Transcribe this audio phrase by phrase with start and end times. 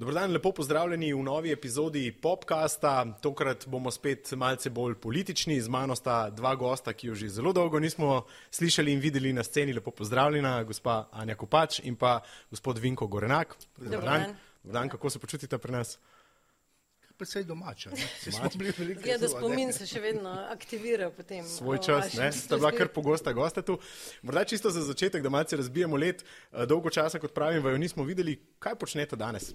[0.00, 3.18] Dobro dan, lepo pozdravljeni v novi epizodi Popkasta.
[3.20, 5.60] Tokrat bomo spet malce bolj politični.
[5.60, 9.42] Z mano sta dva gosta, ki jo že zelo dolgo nismo slišali in videli na
[9.44, 9.74] sceni.
[9.76, 13.56] Lepo pozdravljena, gospa Anja Kopač in pa gospod Vinko Gorenak.
[13.76, 14.22] Dobro dan.
[14.62, 15.98] Dobro dan, kako se počutite pri nas?
[17.16, 17.90] Predvsej domača.
[19.04, 21.44] Ja, da spomin se še vedno aktivira potem.
[21.44, 22.30] Svoj čas, ne?
[22.32, 23.76] Sta bila kar pogosta gosta tu.
[24.22, 26.24] Morda čisto za začetek, da malce razbijemo let.
[26.66, 28.38] Dolgo časa, kot pravim, vaju nismo videli.
[28.58, 29.52] Kaj počnete danes?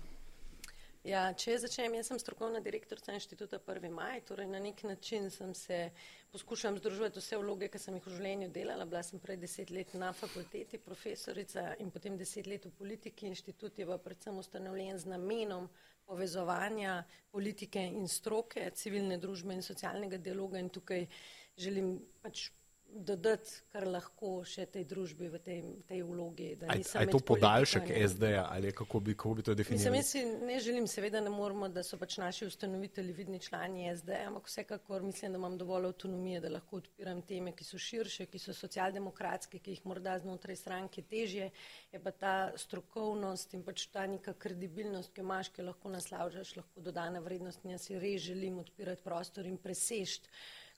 [1.05, 3.91] Ja, če začnem, jaz sem strokovna direktorica inštituta 1.
[3.93, 5.91] maj, torej na nek način sem se
[6.33, 8.87] poskušam združiti vse vloge, ki sem jih v življenju delala.
[8.89, 13.29] Bila sem prej deset let na fakulteti, profesorica in potem deset let v politiki.
[13.29, 15.69] Inštitut je pa predvsem ustanovljen z namenom
[16.09, 16.97] povezovanja
[17.29, 21.05] politike in stroke, civilne družbe in socialnega dialoga in tukaj
[21.53, 22.47] želim pač
[22.95, 26.53] dodati, kar lahko še tej družbi v tej, tej vlogi.
[26.55, 29.97] Je to podaljšek SD-ja ali kako bi, kako bi to definirali?
[29.97, 33.89] Mislim, jaz si ne želim, seveda ne moramo, da so pač naši ustanovitelji vidni člani
[33.97, 38.29] SD-ja, ampak vsekakor mislim, da imam dovolj avtonomije, da lahko odpiram teme, ki so širše,
[38.31, 41.51] ki so socialdemokratske, ki jih morda znotraj stranke težje,
[41.91, 46.55] je pa ta strokovnost in pač ta neka kredibilnost, ki jo imaš, ki lahko naslavljaš,
[46.61, 50.31] lahko dodana vrednost in jaz si res želim odpirati prostor in presešti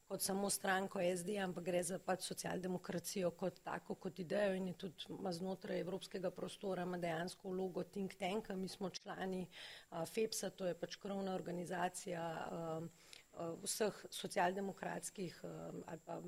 [0.08, 4.77] kot samo stranko SD, ampak gre za pač socialdemokracijo kot tako, kot idejo in je
[4.83, 8.55] tudi znotraj evropskega prostora ima dejansko vlogo think tanka.
[8.55, 12.88] Mi smo člani uh, FEPS-a, to je pač krovna organizacija uh,
[13.33, 16.22] uh, vseh socialdemokratskih uh, ali pa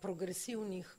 [0.00, 0.94] progresivnih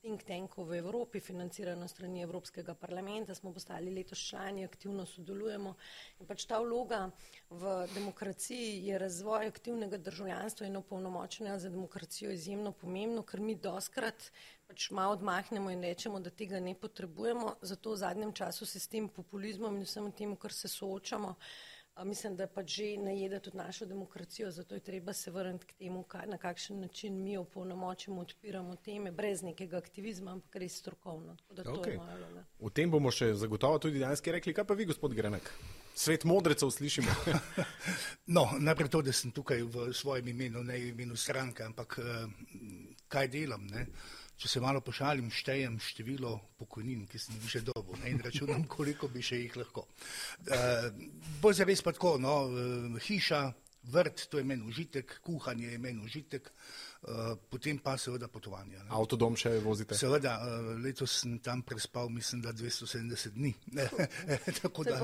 [0.00, 5.74] think tankov v Evropi, financirano strani Evropskega parlamenta, smo postali letos člani, aktivno sodelujemo.
[6.20, 7.10] In pač ta vloga
[7.50, 14.30] v demokraciji je razvoj aktivnega državljanstva in opolnomočenja za demokracijo izjemno pomembno, ker mi doskrat
[14.70, 18.86] pač malo odmahnemo in rečemo, da tega ne potrebujemo, zato v zadnjem času se s
[18.88, 21.34] tem populizmom in vsem tem, kar se soočamo,
[22.04, 26.02] mislim, da pač že najede tudi našo demokracijo, zato je treba se vrniti k temu,
[26.02, 31.36] kaj, na kakšen način mi opolnomočimo, odpiramo teme, brez nekega aktivizma, ampak res strokovno.
[31.56, 31.98] Okay.
[32.60, 34.54] O tem bomo še zagotovo tudi danes rekli.
[34.54, 35.50] Kaj pa vi, gospod Grenek?
[35.94, 37.10] Svet modrecev slišimo.
[38.36, 41.98] no, najprej to, da sem tukaj v svojem imenu, ne v imenu stranke, ampak
[43.08, 43.66] kaj delam.
[43.66, 43.86] Ne?
[44.40, 48.64] Če se malo pošalim, štejem število pokojnin, ki sem jih že dobil ne, in računam,
[48.76, 49.84] koliko bi še jih lahko.
[50.48, 50.88] Uh,
[51.42, 53.42] Bolj za res pa tako, no, uh, hiša,
[53.92, 58.78] vrt, to je meni užitek, kuhanje je meni užitek, uh, potem pa seveda potovanje.
[58.78, 58.88] Ne.
[58.96, 59.98] Avtodom še vozite?
[60.00, 63.52] Seveda, uh, letos sem tam prespal, mislim, da 270 dni.
[64.62, 65.02] tako da.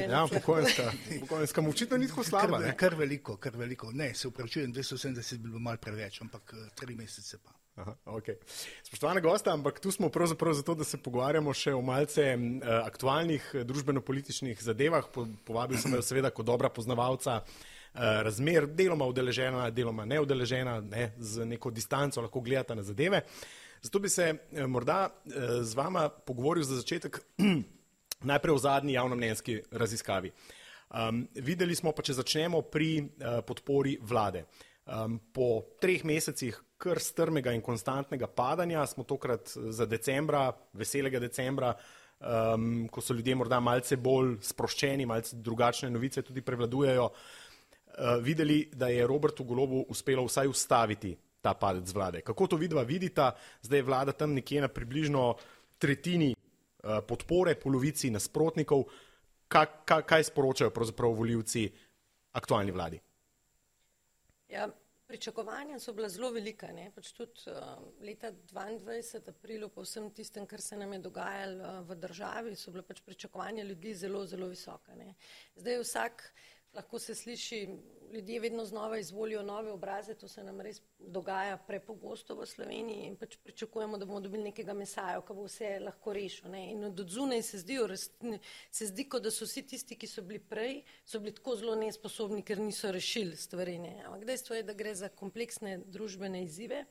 [0.00, 0.90] Ja, pokojninska.
[1.26, 2.64] Pokojninska mu očitno ni tako slaba.
[2.70, 3.92] Kar, kar veliko, kar veliko.
[3.92, 7.52] Ne, se upravičujem, 270 bi bilo mal preveč, ampak tri mesece pa.
[7.78, 8.34] Aha, okay.
[8.82, 13.44] Spoštovane goste, ampak tu smo pravzaprav zato, da se pogovarjamo še o malce uh, aktualnih
[13.54, 15.06] eh, družbeno-političnih zadevah.
[15.14, 21.12] Po, povabil sem jo seveda kot dobra poznavalca uh, razmer, deloma udeležena, deloma neudeležena, ne,
[21.22, 23.22] z neko distanco lahko gledata na zadeve.
[23.82, 27.22] Zato bi se uh, morda uh, z vama pogovoril za začetek
[28.30, 30.34] najprej o zadnji javnomnenjski raziskavi.
[30.88, 34.48] Um, videli smo pa, če začnemo pri uh, podpori vlade.
[34.88, 40.46] Um, po treh mesecih kar strmega in konstantnega padanja, smo tokrat za decembra,
[40.78, 41.72] veselega decembra,
[42.20, 48.60] um, ko so ljudje morda malce bolj sproščeni, malce drugačne novice tudi prevladujejo, uh, videli,
[48.72, 52.22] da je Robertu Golobu uspelo vsaj ustaviti ta padec vlade.
[52.26, 53.32] Kako to vidva vidita?
[53.62, 55.34] Zdaj je vlada tam nekje na približno
[55.78, 58.86] tretjini uh, podpore, polovici nasprotnikov.
[59.48, 61.68] Ka, ka, kaj sporočajo pravzaprav voljivci
[62.36, 62.98] aktualni vladi?
[64.48, 64.68] Ja,
[65.08, 66.90] Pričakovanja so bila zelo velika, ne?
[66.92, 71.78] pač tudi uh, leta 2022, aprilu, po vsem tistem, kar se nam je dogajalo uh,
[71.88, 74.94] v državi, so bila pač pričakovanja ljudi zelo, zelo visoka.
[75.00, 75.14] Ne?
[75.56, 76.26] Zdaj vsak
[76.78, 77.68] lahko se sliši,
[78.12, 83.16] ljudje vedno znova izvolijo nove obraze, to se nam res dogaja prepogosto v Sloveniji in
[83.16, 86.50] pač pričakujemo, da bomo dobili nekega mesaja, ki bo vse lahko rešil.
[86.54, 86.62] Ne?
[86.72, 87.78] In od zunaj se zdi,
[88.70, 91.76] se zdi, kot da so vsi tisti, ki so bili prej, so bili tako zelo
[91.76, 93.76] nesposobni, ker niso rešili stvari.
[94.06, 96.84] Ampak dejstvo je, da gre za kompleksne družbene izzive,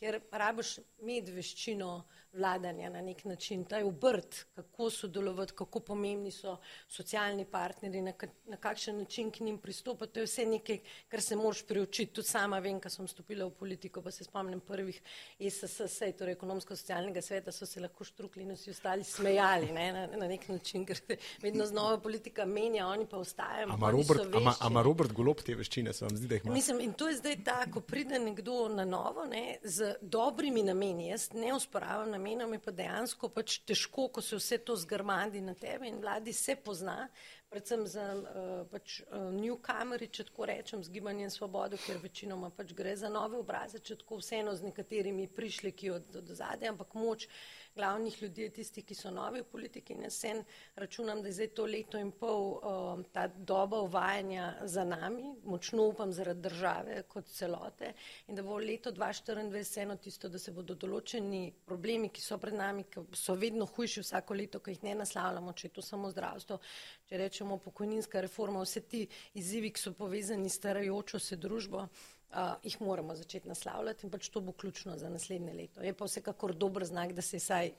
[0.00, 1.94] ker rabiš med veščino
[2.32, 6.56] vladanja na nek način, ta je obrt, kako sodelovati, kako pomembni so
[6.88, 8.12] socialni partneri, na,
[8.46, 10.12] na kakšen način k njim pristopati.
[10.12, 10.78] To je vse nekaj,
[11.08, 12.12] kar se moraš priučiti.
[12.12, 15.02] Tudi sama vem, ko sem stopila v politiko, pa se spomnim prvih
[15.38, 20.28] ESS, torej ekonomsko-socialnega sveta, so se lahko štrukli in vsi ostali smejali ne, na, na
[20.28, 23.68] nek način, ker se vedno znova politika menja, oni pa ostajajo.
[23.70, 26.54] Ama Robert, ama, ama Robert Golob te veščine, se vam zdi, da jih ima?
[26.54, 31.08] Mislim, in to je zdaj tako, ko pride nekdo na novo, ne, z dobrimi nameni,
[31.08, 35.54] jaz ne usporavam namenom je pa dejansko pač težko, ko se vse to zgrmadi na
[35.56, 37.08] tebe in vladi se pozna,
[37.48, 42.74] predvsem za uh, pač, uh, newcomeri, če tako rečem, z gibanjem svobodo, ker večinoma pač
[42.76, 46.94] gre za nove obraze, če tako vseeno z nekaterimi prišli, ki od, od zadaj, ampak
[46.94, 47.26] moč
[47.74, 49.94] glavnih ljudi je tisti, ki so novi v politiki.
[49.94, 50.44] In jaz sen
[50.76, 55.88] računam, da je zdaj to leto in pol uh, ta doba uvajanja za nami, močno
[55.90, 57.92] upam zaradi države kot celote.
[58.28, 62.54] In da bo leto 2024 vseeno tisto, da se bodo določeni problemi, ki so pred
[62.54, 66.10] nami, ki so vedno hujši vsako leto, ki jih ne naslavljamo, če je to samo
[66.10, 66.60] zdravstvo,
[67.08, 71.86] če rečemo pokojninska reforma, vse ti izzivi, ki so povezani s starajočo se družbo,
[72.32, 75.82] uh, jih moramo začeti naslavljati in pač to bo ključno za naslednje leto.
[75.82, 77.70] Je pa vsekakor dober znak, da se je saj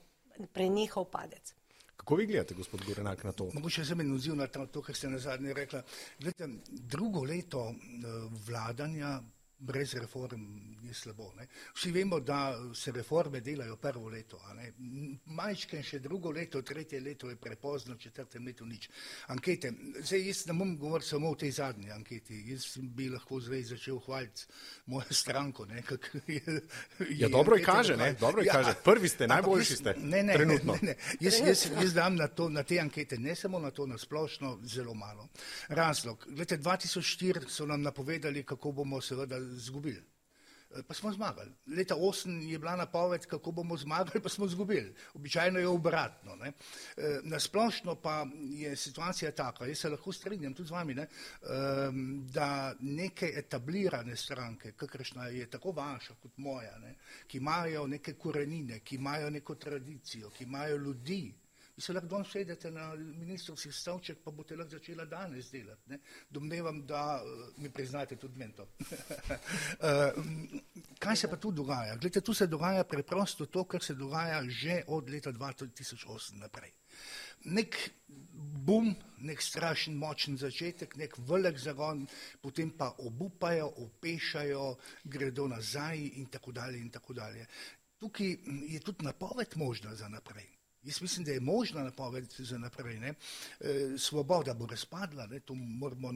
[0.52, 1.54] prenehal padec.
[1.96, 3.50] Kako vi gledate, gospod Gorenak, na to?
[3.54, 5.82] Mogoče se mi odziv na to, kar ste na zadnje rekla.
[6.18, 7.76] Gledajte, drugo leto uh,
[8.46, 9.20] vladanja
[9.62, 10.46] brez reform
[10.82, 11.32] je slabo.
[11.38, 11.46] Ne?
[11.74, 14.40] Vsi vemo, da se reforme delajo prvo leto,
[15.24, 18.88] majčke še drugo leto, tretje leto je prepozno, četrtem letu nič.
[19.30, 23.62] Ankete, zdaj jaz ne bom govoril samo o tej zadnji anketi, jaz bi lahko zdaj
[23.70, 24.48] začel hvaliti
[24.86, 25.66] mojo stranko.
[25.66, 26.42] Ne, kak, je,
[26.98, 28.12] je ja, dobro je kaže, ne?
[28.20, 28.74] dobro je ja, kaže.
[28.84, 29.94] Prvi ste, najboljši ste.
[29.98, 30.72] Ne, ne, trenutno.
[30.72, 31.16] Ne, ne, ne.
[31.20, 34.58] Jaz, jaz, jaz dam na, to, na te ankete, ne samo na to, na splošno,
[34.66, 35.28] zelo malo.
[35.68, 40.12] Razlog, gledajte, 2004 so nam napovedali, kako bomo seveda izgubili.
[40.74, 41.52] Eh, pa smo zmagali.
[41.66, 44.94] Leta 8 je bila napoved, kako bomo zmagali, pa smo izgubili.
[45.14, 46.36] Običajno je obratno.
[46.36, 46.52] Ne.
[46.96, 51.02] Eh, na splošno pa je situacija taka, jaz se lahko strinjam tudi z vami, ne,
[51.02, 56.94] ehm, da neke etablirane stranke, kakršna je tako vaša kot moja, ne,
[57.26, 61.34] ki imajo neke korenine, ki imajo neko tradicijo, ki imajo ljudi,
[61.76, 65.90] Vi se lahko danes sedete na ministrski stavček, pa boste lahko začela danes delati.
[65.90, 65.98] Ne?
[66.30, 68.62] Domnevam, da uh, mi priznate tudi mento.
[68.62, 70.20] uh,
[71.02, 71.96] kaj se pa tu dogaja?
[71.96, 76.72] Glede, tu se dogaja preprosto to, kar se dogaja že od leta 2008 naprej.
[77.44, 77.76] Nek
[78.66, 82.06] bum, nek strašen močen začetek, nek velik zagon,
[82.40, 87.46] potem pa obupajo, opešajo, gredo nazaj in tako dalje in tako dalje.
[87.98, 88.36] Tukaj
[88.68, 90.61] je tudi napoved možna za naprej.
[90.82, 92.98] Jaz mislim, da je možna napoved za naprej.
[92.98, 93.14] Ne?
[93.60, 95.40] E, svoboda bo razpadla, ne?
[95.40, 96.12] to moramo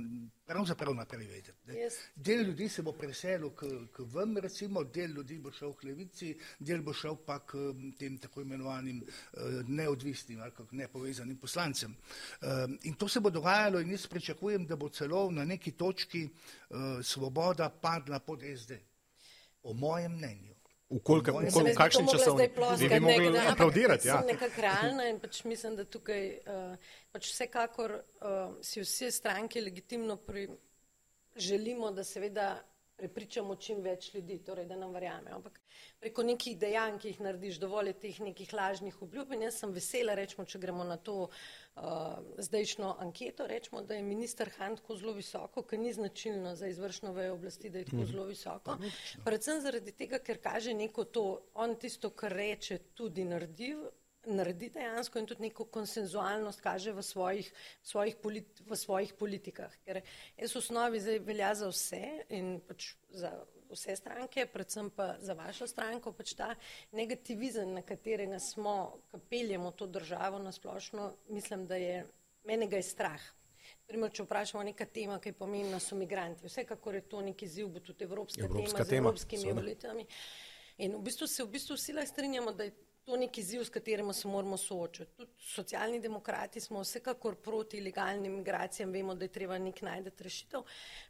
[0.47, 1.53] pravzaprav naprej vedeti.
[1.69, 1.95] Yes.
[2.17, 6.33] Del ljudi se bo preselil k, k vam, recimo, del ljudi bo šel k levici,
[6.59, 7.53] del bo šel pa k
[7.99, 11.95] tem tako imenovanim uh, neodvisnim ali nepovezanim poslancem.
[12.41, 12.49] Uh,
[12.83, 16.77] in to se bo dogajalo in jaz pričakujem, da bo celo na neki točki uh,
[17.03, 18.73] svoboda padla pod SD.
[19.62, 20.56] O mojem mnenju.
[20.91, 24.09] V kakšnem času bi mogli aplaudirati?
[24.09, 24.21] Ja.
[24.27, 30.17] Nekako realna in pač mislim, da tukaj uh, pač vsekakor uh, si vse stranke legitimno
[30.17, 30.47] pri,
[31.37, 32.62] želimo, da seveda
[32.97, 35.37] prepričamo čim več ljudi, torej da nam verjamejo.
[35.37, 35.61] Ampak
[36.01, 40.15] preko nekih dejanj, ki jih narediš, dovolj teh nekih lažnih obljub in jaz sem vesela,
[40.17, 41.83] rečemo, če gremo na to uh,
[42.49, 47.13] zdajšno anketo, rečemo, da je minister Han tako zelo visoko, ker ni značilno za izvršno
[47.13, 48.11] vejo oblasti, da je tako mhm.
[48.13, 48.79] zelo visoko.
[49.25, 53.75] Predvsem zaradi tega, ker kaže neko to, on tisto, kar reče, tudi naredi
[54.26, 57.52] naredi dejansko in tudi neko konsenzualnost kaže v svojih,
[57.82, 59.75] svojih, politi, v svojih politikah.
[59.84, 60.02] Ker
[60.37, 62.02] jaz v osnovi zdaj velja za vse
[62.34, 63.32] in pač za
[63.70, 66.55] vse stranke, predvsem pa za vašo stranko, pač ta
[66.93, 72.06] negativizem, na katerega smo, kapeljemo to državo na splošno, mislim, da je,
[72.45, 73.23] menega je strah.
[73.87, 76.47] Primer, če vprašamo neka tema, ki je pomembna, so migranti.
[76.47, 80.06] Vsekakor je to neki ziv, bo tudi evropska, evropska tema, tema z evropskimi volitvami.
[80.78, 82.75] In v bistvu se v bistvu vsi lahko strinjamo, da je
[83.07, 85.11] to neki ziv, s katerim se moramo soočati.
[85.17, 90.65] Tudi socialni demokrati smo vsekakor proti ilegalnim migracijam, vemo, da je treba nek najdete rešitev.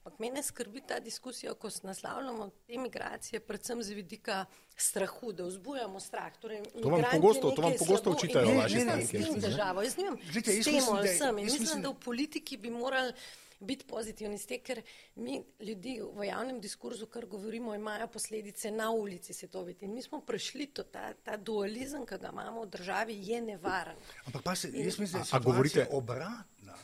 [0.05, 4.45] Ampak mene skrbi ta diskusija, ko naslavljamo te migracije, predvsem z vidika
[4.77, 6.37] strahu, da vzbujamo strah.
[6.37, 9.17] Torej, to vam pogosto, to vam pogosto učitajo vaši stranki.
[9.17, 11.35] Jaz nimam s tem, ali sem.
[11.35, 13.13] Mislim, da v politiki bi morali
[13.61, 14.83] biti pozitivni, ste, ker
[15.17, 19.85] mi ljudi v javnem diskurzu, kar govorimo, imajo posledice na ulici se to videti.
[19.85, 23.97] In mi smo prešli to, ta, ta dualizem, ki ga imamo v državi, je nevaren.
[24.27, 26.77] Ampak pa se, jaz mislim, da se govorite obratno.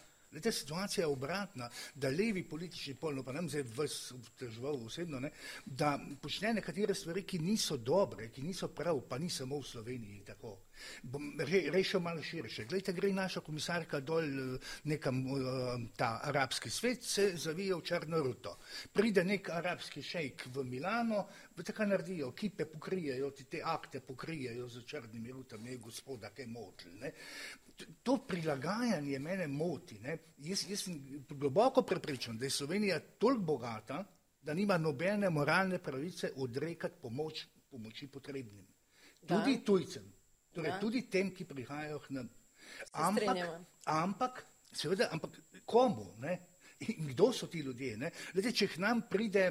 [0.43, 5.21] Ta situacija je obratna, da levi politični pol, no pa nam zdaj vas obtežval osebno,
[5.21, 5.31] ne,
[5.67, 10.23] da počne nekatere stvari, ki niso dobre, ki niso prav, pa ni samo v Sloveniji
[10.25, 10.57] tako.
[11.03, 12.65] Bom re, rešil malo širše.
[12.65, 18.57] Glejte, gre naša komisarka dol nekam eh, ta arabski svet, se zavije v črno ruto.
[18.93, 24.69] Pride nek arabski šejk v Milano, v tako naredijo, kipe pokrijejo, ti te akte pokrijejo
[24.69, 27.13] z črnimi rutami, gospoda, kaj motili
[28.03, 30.01] to prilagajanje mene moti.
[30.39, 34.05] Jaz, jaz sem globoko prepričan, da je Slovenija toliko bogata,
[34.43, 38.67] da nima nobene moralne pravice odrekati pomoč, pomoči potrebnim.
[39.27, 39.65] Tudi da.
[39.65, 40.13] tujcem,
[40.53, 42.31] torej tudi tem, ki prihajajo k nam.
[42.93, 43.37] Ampak,
[43.85, 45.31] ampak Seveda, ampak
[45.65, 46.15] komu?
[46.19, 46.41] Ne?
[46.83, 47.95] In kdo so ti ljudje?
[48.35, 49.45] Lede, če k nam pride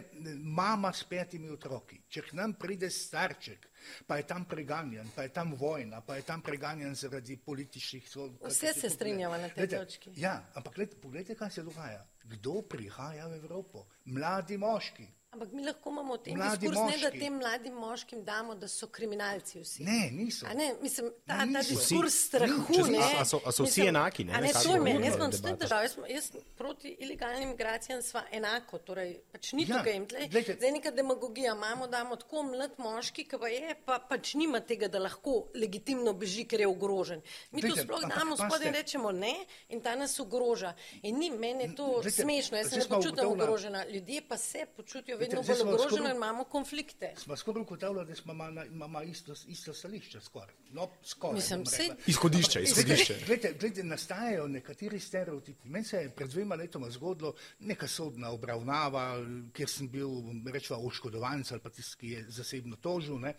[0.43, 3.69] mama s petimi otroki, če k nam pride starček,
[4.07, 8.41] pa je tam preganjan, pa je tam vojna, pa je tam preganjan zaradi političnih sodb.
[8.49, 10.11] Vse se strinjamo na tej točki.
[10.19, 12.03] Ja, ampak pogledajte, kaj se dogaja.
[12.33, 13.87] Kdo prihaja v Evropo?
[14.11, 15.07] Mladi moški.
[15.31, 18.87] Ampak mi lahko imamo v tem diskursu, ne da tem mladim moškim damo, da so
[18.91, 19.83] kriminalci vsi.
[19.87, 20.45] Ne, niso.
[20.55, 22.81] Ne, mislim, ta, ta diskurs strahu.
[22.91, 24.25] Ne, a, so, a so vsi mislim, enaki?
[24.27, 25.07] Ne, ne, ne to je meni.
[25.07, 28.81] Jaz sem v državi, jaz, jaz proti ilegalnim migracijam sva enako.
[28.83, 30.27] Torej, pač ni ja, tukaj.
[30.57, 34.91] Zdaj neka demagogija imamo, damo tako mlad moški, ki pa je, pa pač nima tega,
[34.91, 37.23] da lahko legitimno beži, ker je ogrožen.
[37.55, 39.31] Mi to sploh damo spodaj in rečemo ne
[39.71, 40.75] in ta nas ogroža.
[41.07, 43.87] In ni, meni je to Lejte, smešno, jaz se ne počutim ogrožena.
[43.87, 47.13] Ljudje pa se počutijo vedno bolj ogroženi in imamo konflikte.
[47.17, 48.33] Smo skoraj ugotavljali, da smo
[48.71, 50.21] imamo isto, isto stališče.
[50.21, 50.55] Skoraj.
[50.71, 51.89] No, skoraj, Mislim, se...
[52.07, 53.17] Izhodišče, izhodišče.
[53.27, 55.69] Glede, glede, nastajajo nekateri stereotipi.
[55.69, 59.17] Meni se je pred dvema letoma zgodilo neka sodna obravnava,
[59.53, 60.09] kjer sem bil,
[60.53, 63.35] rečva, oškodovanc ali pa tisti, ki je zasebno tožil, ne,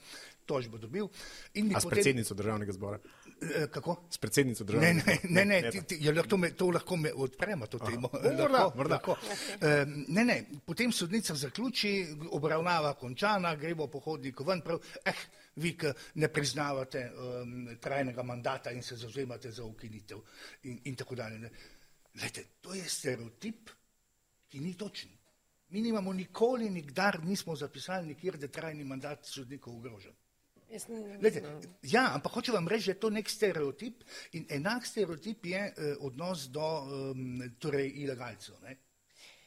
[0.47, 1.09] tožbo dobil.
[1.75, 2.99] A s predsednico državnega zbora?
[3.43, 3.97] Eh, kako?
[4.11, 4.87] S predsednico države.
[4.87, 8.09] Ne, ne, ne, ne, ti, ti, ja, to, me, to lahko me odpremo, to temo.
[8.39, 8.99] Morda, morda.
[9.05, 10.05] Okay.
[10.09, 15.25] Ne, ne, potem sodnica zaključi, obravnava končana, gremo po hodniku ven, prav, eh,
[15.57, 20.19] vi, ki ne priznavate um, trajnega mandata in se zauzemate za ukinitev
[20.63, 21.51] in, in tako dalje.
[22.23, 23.71] Lejte, to je stereotip,
[24.49, 25.11] ki ni točen.
[25.69, 30.13] Mi nimamo nikoli, nikdar nismo zapisali nikjer, da je trajni mandat sodnikov ogrožen.
[31.21, 31.43] Lete,
[31.83, 35.95] ja, ampak hoče vam reči, da je to nek stereotip in enak stereotip je eh,
[36.01, 38.57] odnos do um, torej, ilegalcev.
[38.63, 38.77] Ne?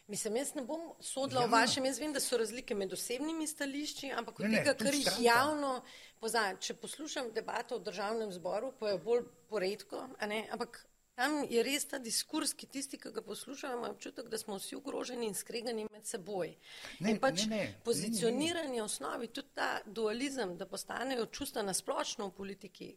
[0.07, 1.47] Mislim, jaz ne bom sodila ja.
[1.47, 5.07] o vašem, jaz vem, da so razlike med osebnimi stališči, ampak od tega, kar jih
[5.25, 5.79] javno
[6.21, 10.83] poznam, če poslušam debato v državnem zboru, pa je bolj poredko, ampak
[11.15, 14.75] Tam je res ta diskurs, ki tisti, ki ga poslušajo, imajo občutek, da smo vsi
[14.75, 16.51] ogroženi in skregani med seboj.
[16.99, 21.73] Ne, in pač ne, ne, pozicioniranje v osnovi, tudi ta dualizem, da postanejo čustva na
[21.73, 22.89] splošno v politiki,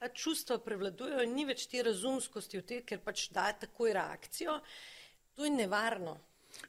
[0.00, 4.56] ta čustva prevladujejo in ni več te razumskosti v tem, ker pač da takoj reakcijo,
[5.36, 6.16] to je nevarno.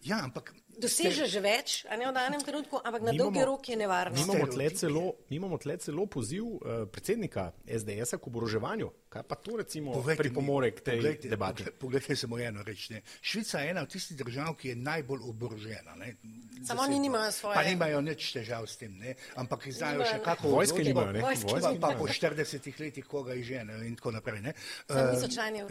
[0.03, 3.75] Ja, ampak Doseže že več, a ne v danem trenutku, ampak na dolgi rok je
[3.75, 4.15] nevarno.
[4.15, 8.87] Mi imamo tle celo, imamo tle celo poziv uh, predsednika SDS-a k oboroževanju.
[9.11, 11.67] Kaj pa to recimo pripomore k tej poglejte, debati?
[11.75, 12.87] Poglejte samo eno reč.
[12.95, 13.03] Ne.
[13.19, 15.95] Švica je ena od tistih držav, ki je najbolj oborožena.
[15.99, 16.15] Ne.
[16.63, 17.55] Samo oni nimajo svoje.
[17.59, 19.15] Pa nimajo nič težav s tem, ne.
[19.35, 20.55] ampak znajo še kako.
[20.55, 21.21] Vojske nimajo, ne.
[21.27, 24.41] Vojske pa po 40 letih koga izženejo in tako naprej.
[24.49, 24.57] Ne.
[24.87, 25.19] Uh,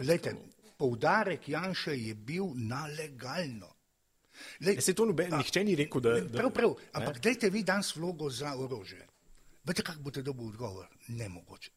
[0.05, 0.37] Lejte,
[0.77, 3.80] poudarek Janša je bil na legalno.
[4.59, 6.19] Lej, se to noben, nihče ni rekel, da.
[6.21, 9.07] da prav, prav, ampak dajte vi danes vlogo za orožje.
[9.63, 10.87] Veste, kako boste dobili odgovor?
[11.07, 11.71] Nemogoče.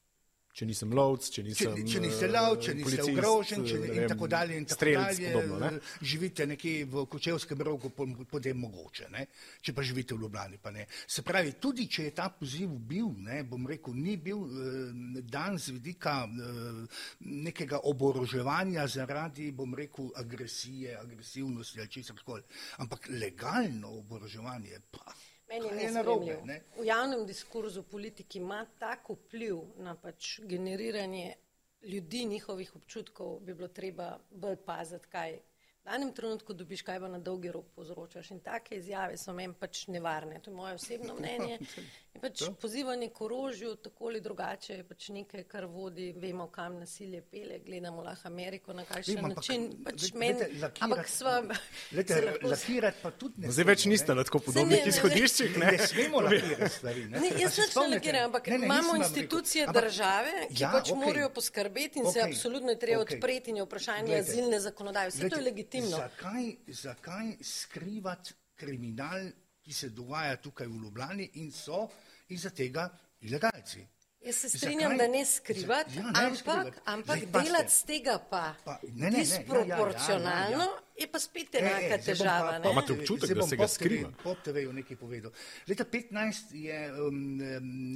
[0.55, 1.73] Če nisem lovc, če nisem.
[1.75, 4.59] Če, če niste lovc, če niste ogrožen, če ne, in tako dalje.
[4.61, 5.81] In tako strelc, dalje podobno, ne?
[6.07, 7.91] živite nekje v Kočevskem rogu,
[8.31, 9.25] potem mogoče, ne?
[9.59, 10.87] če pa živite v Ljubljani, pa ne.
[11.11, 15.59] Se pravi, tudi če je ta poziv bil, ne, bom rekel, ni bil eh, dan
[15.59, 17.03] z vidika eh,
[17.51, 22.47] nekega oboroževanja zaradi, bom rekel, agresije, agresivnosti ali česar koli,
[22.79, 25.03] ampak legalno oboroževanje pa.
[25.55, 26.45] Meni je nespremljiv.
[26.45, 26.61] Ne?
[26.79, 31.35] V javnem diskurzu politiki ima tako vpliv na pač generiranje
[31.85, 37.09] ljudi, njihovih občutkov, bi bilo treba bolj paziti, kaj v danem trenutku dobiš, kaj pa
[37.09, 38.31] na dolgi rok povzročaš.
[38.31, 40.41] In take izjave so meni pač nevarne.
[40.43, 41.59] To je moje osebno mnenje.
[42.21, 47.21] Pač pozivanje k orožju, tako ali drugače, je pač nekaj, kar vodi, vemo, kam nasilje
[47.31, 49.65] pele, gledamo lahko Ameriko na kakšen Vem, način.
[49.85, 50.39] Pač men,
[50.87, 51.35] ampak sva.
[52.53, 53.51] Lakirati pa tudi ne.
[53.53, 55.59] Zdaj več niste na tako podobnih izhodiščih.
[55.59, 57.05] Ne, ne smemo lakirati stvari.
[57.11, 60.71] Ne, ne jaz ne ne lakiram, ampak ne, ne, imamo institucije ampak, države, ki ja,
[60.73, 61.03] pač okay.
[61.03, 62.13] morajo poskrbeti in okay.
[62.15, 63.19] se absolutno je treba okay.
[63.19, 65.11] odpreti in je vprašanje azilne zakonodaje.
[65.11, 65.99] Vse to je legitimno.
[65.99, 66.51] Zakaj,
[66.85, 69.33] zakaj skrivati kriminal,
[69.65, 71.89] ki se dogaja tukaj v Ljubljani in so
[72.29, 72.89] iza tega
[73.21, 73.87] ilegalci.
[74.25, 74.99] Jaz se strinjam, Zakaj?
[74.99, 80.65] da ne skrivati, ja, ampak, ampak delati z tega pa, pa ne, ne, disproporcionalno ne,
[80.65, 81.01] ja, ja, ja, ja.
[81.01, 82.55] je pa spet enaka e, e, težava.
[82.65, 84.09] Pa imate občutek, da se ga skriva?
[84.23, 85.35] Pop TV je nekaj povedal.
[85.69, 87.21] Leta 15 je um,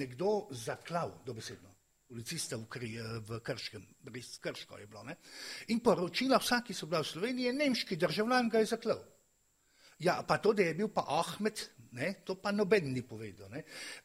[0.02, 1.72] nekdo zaklav, dobesedno,
[2.08, 2.92] policista v, kri,
[3.24, 5.06] v Krškem, res Krško je bilo.
[5.08, 5.16] Ne?
[5.72, 9.00] In poročila vsaki so bila v Sloveniji, nemški državljan ga je zaklav.
[9.98, 11.58] Ja, pa to, da je bil pa Ahmed,
[11.98, 13.50] ne, to pa noben ni povedal.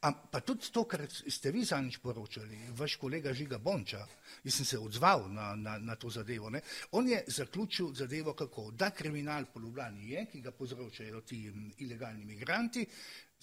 [0.01, 4.01] Am, pa tudi to, kar ste vi zanič poročali, vaš kolega Žiga Bonča,
[4.43, 6.63] jaz sem se odzval na, na, na to zadevo, ne,
[6.97, 11.43] on je zaključil zadevo kako, da kriminal po Ljubljani je, ki ga povzročajo ti
[11.77, 12.87] ilegalni migranti,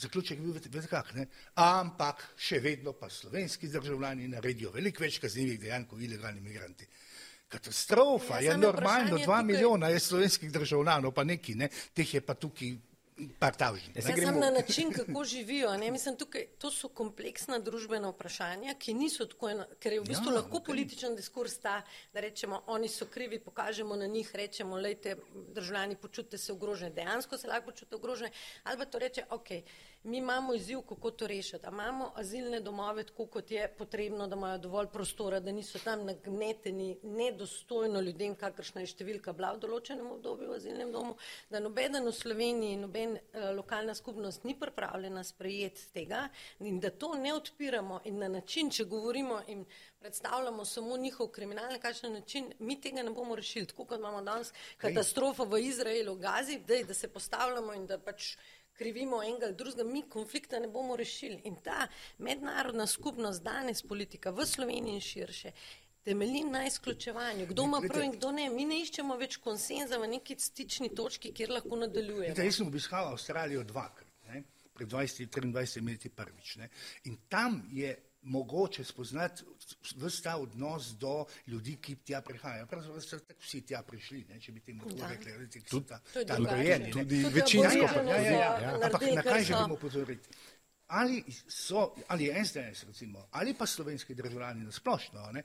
[0.00, 5.20] zaključek je bil, veste kak, ne, ampak še vedno pa slovenski državljani naredijo veliko več
[5.22, 6.90] kaznjivih dejanj kot ilegalni migranti.
[7.50, 12.14] Katastrofa, Ja, je samo normalno, dva tukaj- milijona je slovenskih državljanov, pa neki, ne, teh
[12.14, 12.76] je pa tukaj
[13.38, 13.96] par tavžnih.
[13.96, 15.76] Ja, se Ja, gremo- sam na način, kako živijo.
[15.76, 15.90] Ne?
[15.90, 20.30] Mislim, tukaj, to so kompleksna družbena vprašanja, ki niso tako ena, ker je v bistvu
[20.30, 20.66] Ja, lahko okay.
[20.66, 25.16] političen diskurs ta, da rečemo, oni so krivi, pokažemo na njih, rečemo, lejte,
[25.54, 28.30] državljani počutite se ogrožene, dejansko se lahko počutite ogrožene,
[28.64, 29.48] ali pa to reče, ok,
[30.02, 31.66] mi imamo izziv, kako to rešiti.
[31.66, 36.04] A imamo azilne domove tako, kot je potrebno, da imajo dovolj prostora, da niso tam
[36.06, 41.16] nagneteni nedostojno ljudem, kakršna je številka bila v določenem obdobju v azilnem domu,
[41.50, 47.14] da nobeden v Sloveniji, noben eh, lokalna skupnost ni pripravljena sprejeti tega in da to
[47.14, 49.64] ne odpiramo in na način, če govorimo in
[50.00, 53.66] predstavljamo samo njihov kriminal, na kakšen način, mi tega ne bomo rešili.
[53.66, 57.98] Tako kot imamo danes katastrofo v Izraelu, v Gazi, dej, da se postavljamo in da
[57.98, 58.36] pač
[58.80, 61.40] krivimo enega ali drugega, mi konflikta ne bomo rešili.
[61.44, 61.86] In ta
[62.18, 65.52] mednarodna skupnost danes, politika v Sloveniji in širše,
[66.04, 67.46] temelji na izključevanju.
[67.46, 68.50] Kdo ima prav in kdo ne.
[68.50, 72.34] Mi ne iščemo več konsenza v neki stični točki, kjer lahko nadaljujemo.
[72.34, 74.42] Zdaj, jaz sem obiskal Avstralijo dvakrat, ne,
[74.74, 76.56] pred 20-23 leti prvič.
[76.56, 76.70] Ne,
[77.04, 79.44] in tam je mogoče spoznati
[79.96, 82.66] vse ta odnos do ljudi, ki tja prihajajo.
[82.66, 85.08] Pravzaprav so tako vsi tja prišli, ne, če bi temu tako Da.
[85.08, 86.92] rekli, recite, ki so ta, tam rojeni.
[86.92, 88.60] Tudi večinsko Ja, ja, ja.
[88.60, 88.74] ja.
[88.82, 89.46] Ampak na kaj so.
[89.46, 90.28] želimo upozoriti?
[90.86, 95.42] Ali, so, ali je SDS, recimo, ali pa slovenski državljani na splošno, ne,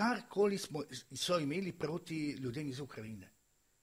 [0.00, 0.82] karkoli smo,
[1.14, 3.28] so imeli proti ljudem iz Ukrajine.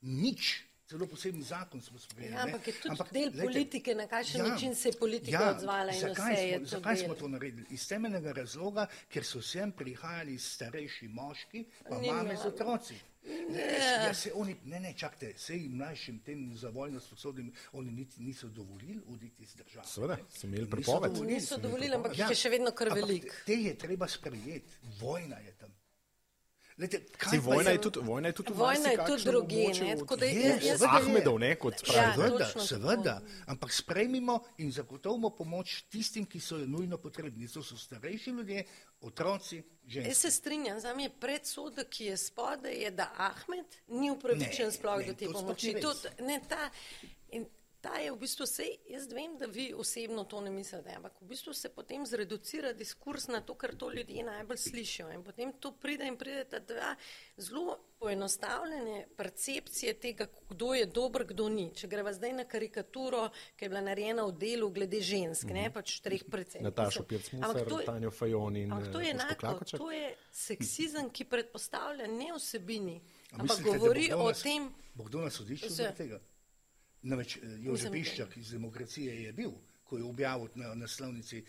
[0.02, 0.50] Nič,
[0.88, 2.34] celo posebni zakon smo sprejeli.
[2.34, 6.00] Ja, ampak je tudi del politike, na kakšen način se je politika ja, odzvala in
[6.00, 7.06] zakaj vse je smo, to Zakaj del.
[7.06, 7.66] smo to naredili?
[7.70, 12.96] Iz temeljnega razloga, ker so sem prihajali starejši moški, pa Ni mame z otroci.
[13.28, 13.60] Ne,
[14.08, 18.48] ja, se oni, ne, ne, čakajte, sej mlajšim tem za vojno sposobnim, oni niti niso
[18.48, 19.88] dovolili oditi iz države.
[19.88, 21.12] Seveda, so imeli Niso prepoved.
[21.12, 22.30] dovolili, Niso so imeli dovolili, ampak prepoved.
[22.30, 23.34] jih je še vedno kar ampak.
[23.44, 24.72] Te, te je treba sprejeti,
[25.02, 25.74] vojna je tam.
[26.78, 30.26] Lejte, pa vojna, je- tudi, vojna je tudi Vojna je tudi območju ne, tako da
[30.28, 30.88] Je, jaz- jaz- je.
[30.90, 31.98] Ahmedov, ne, kot pravi.
[32.00, 33.16] Ja, Seveda, točno seveda,
[33.48, 37.48] ampak sprejmimo in zagotovimo pomoč tistim, ki so jo nujno potrebni.
[37.48, 38.64] To so starejši ljudje,
[39.02, 40.14] otroci, Jaz ženske.
[40.16, 44.72] se strinjam, za me je predsodek, ki je spodaj, je, da Ahmed ni upravičen Ne,
[44.72, 45.74] sploh ne, do te pomoči.
[45.74, 46.70] Tudi, ne, ta,
[47.30, 47.46] in
[47.88, 51.26] ta je v bistvu vse, jaz vem, da vi osebno to ne mislite, ampak v
[51.26, 55.12] bistvu se potem zreducira diskurs na to, kar to ljudje najbolj slišijo.
[55.12, 56.96] In potem to pride in pride ta dva
[57.38, 61.72] zelo poenostavljene percepcije tega, kdo je dober, kdo ni.
[61.74, 63.24] Če greva zdaj na karikaturo,
[63.56, 66.72] ki je bila narejena v delu glede žensk, ne pač treh predsednikov.
[66.76, 71.26] Natašo Pirc-Musar, Tanjo Fajon in Ampak to eh, je Urško enako, to je seksizem, ki
[71.26, 73.00] predpostavlja ne vsebini,
[73.32, 76.20] ampak mislite, govori bo kdo o nas- tem, Bo kdo na sodišču Se- zaradi tega?
[77.08, 79.54] Namreč eh, Jože Mislim, Piščak iz demokracije je bil,
[79.88, 81.44] ko je objavil na naslovnici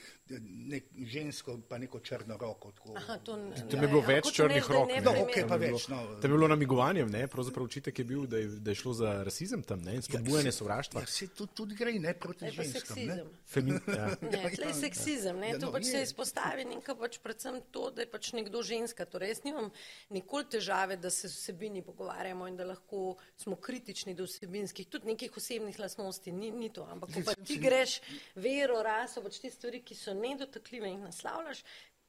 [0.65, 2.73] nek, žensko pa neko črno roko.
[2.73, 4.89] Tako, aha, to, n- Tam je bilo ja, več hočem črnih je rok.
[4.89, 4.95] ne.
[4.95, 5.23] No, neprimerno.
[5.25, 6.15] okej, pa Tam je več, bilo- no.
[6.15, 7.23] Tam je bilo namigovanjem, ne?
[7.27, 9.95] pravzaprav očitek je bil, da je, da je šlo za rasizem tam ne?
[9.95, 11.01] in spodbujanje sovraštva.
[11.01, 12.97] Ja, se tudi, tudi gre ne proti Je pa ženskam.
[12.99, 13.05] Ne?
[13.05, 13.29] seksizem.
[13.47, 14.07] Femi, ja.
[14.29, 15.91] Ne, je seksizem, ne, Ja, to no, pač je.
[15.91, 19.05] se izpostavi nekaj pač predvsem to, da je pač nekdo ženska.
[19.05, 19.71] Torej, jaz nimam
[20.11, 23.03] nikoli težave, da se vsebini pogovarjamo in da lahko
[23.37, 26.85] smo kritični do vsebinskih, tudi nekih osebnih lastnosti, ni, ni to.
[26.85, 27.99] Ampak ko pa ti greš
[28.35, 31.63] vero, raso, pač te stvari, ki so nedotakljive in jih naslavljaš.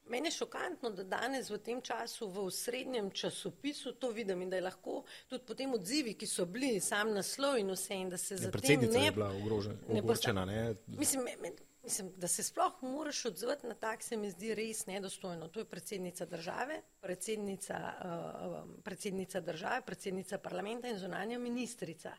[0.10, 4.58] Meni je šokantno, da danes v tem času v osrednjem časopisu to vidim in da
[4.58, 8.38] je lahko tudi potem odzivi, ki so bili sam naslov in vse in da se
[8.38, 9.06] za tem ne...
[9.06, 10.46] je bila ogrožena, ne ogorčena.
[10.46, 10.76] Ne?
[10.88, 11.52] Mislim, me, me,
[11.84, 15.48] mislim, da se sploh moraš odzvati na tak, se mi zdi res nedostojno.
[15.48, 22.14] To je predsednica države, predsednica, uh, predsednica države, predsednica parlamenta in zunanja ministrica.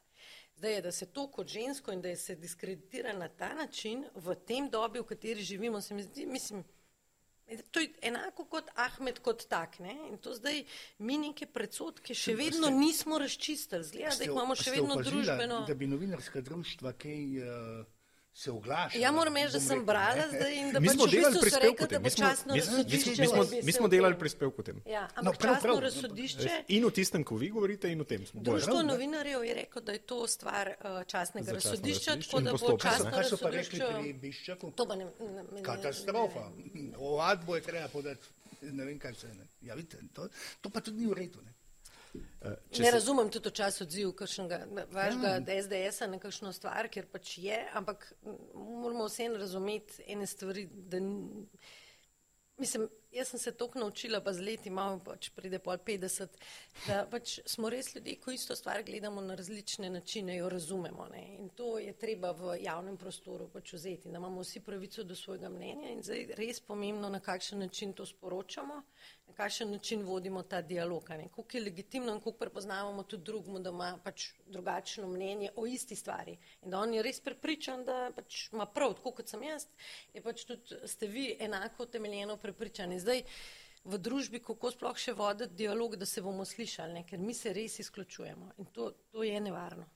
[0.60, 4.04] Zdaj je, da se to kot žensko in da je se diskreditira na ta način
[4.14, 6.64] v tem dobi, v kateri živimo, se mi zdi, mislim,
[7.70, 9.78] To je enako kot Ahmed, kot tak.
[9.78, 9.90] Ne?
[10.08, 10.64] In to zdaj
[10.98, 13.84] mi neke predsotke še vedno ste- nismo razčistili.
[13.84, 15.64] Zgleda, da jih imamo še vedno opazila, družbeno.
[15.66, 17.86] Da bi novinarska društva kaj uh,
[18.32, 19.02] se oglašala.
[19.02, 21.34] Ja, moram reči, da sem brala zdaj in da Mi pač smo v delali bistvu
[21.34, 22.02] so prispevek o tem.
[22.02, 22.84] Mi smo, mi, mi,
[23.18, 24.82] mi, smo, mi se smo delali prispevek o tem.
[24.86, 25.78] Ja, No, ampak prav, časno prav.
[25.80, 26.64] razsodišče.
[26.68, 28.22] In o tistem, ko vi govorite, in o tem.
[28.22, 32.52] smo- Društvo Prav, novinarjev je rekel, da je to stvar uh, časnega razsodišča, tako da
[32.52, 34.72] bo časno kaj so pa rekli pri Biščaku?
[34.72, 36.50] To pa ne, ne, ne, Katastrofa.
[36.98, 38.26] Ovadbo je treba podati,
[38.62, 39.28] ne vem kaj vse.
[39.28, 39.46] Ne.
[39.60, 40.28] Ja, vidite, to,
[40.60, 41.42] to pa tudi ni v redu.
[41.42, 41.52] Ne.
[42.14, 44.58] Eh, če Ne se- razumem tudi včasih odziv kakšnega
[44.90, 45.62] vašega ja.
[45.62, 48.12] SDS-a na kakšno stvar, ker pač je, ampak
[48.54, 50.98] moramo vseeno razumeti ene stvari, da
[52.58, 56.36] mislim, jaz sem se toliko naučila, pa z leti malo pač pride pol 50,
[56.86, 61.06] da pač smo res ljudje, ko isto stvar gledamo na različne načine, jo razumemo.
[61.12, 61.24] Ne?
[61.38, 65.48] In to je treba v javnem prostoru pač vzeti, da imamo vsi pravico do svojega
[65.48, 68.82] mnenja in zdaj res pomembno, na kakšen način to sporočamo,
[69.26, 71.04] na kakšen način vodimo ta dialog.
[71.04, 75.96] Kako je legitimno in kako prepoznavamo tudi drugmu, da ima pač drugačno mnenje o isti
[75.96, 76.36] stvari.
[76.62, 79.66] In da on je res prepričan, da pač ima prav, tako kot sem jaz,
[80.14, 83.24] je pač tudi ste vi enako temeljeno prepričani zdaj
[83.84, 87.04] v družbi, kako sploh še voditi dialog, da se bomo slišali, ne?
[87.08, 89.88] ker mi se res izključujemo in to, to je nevarno.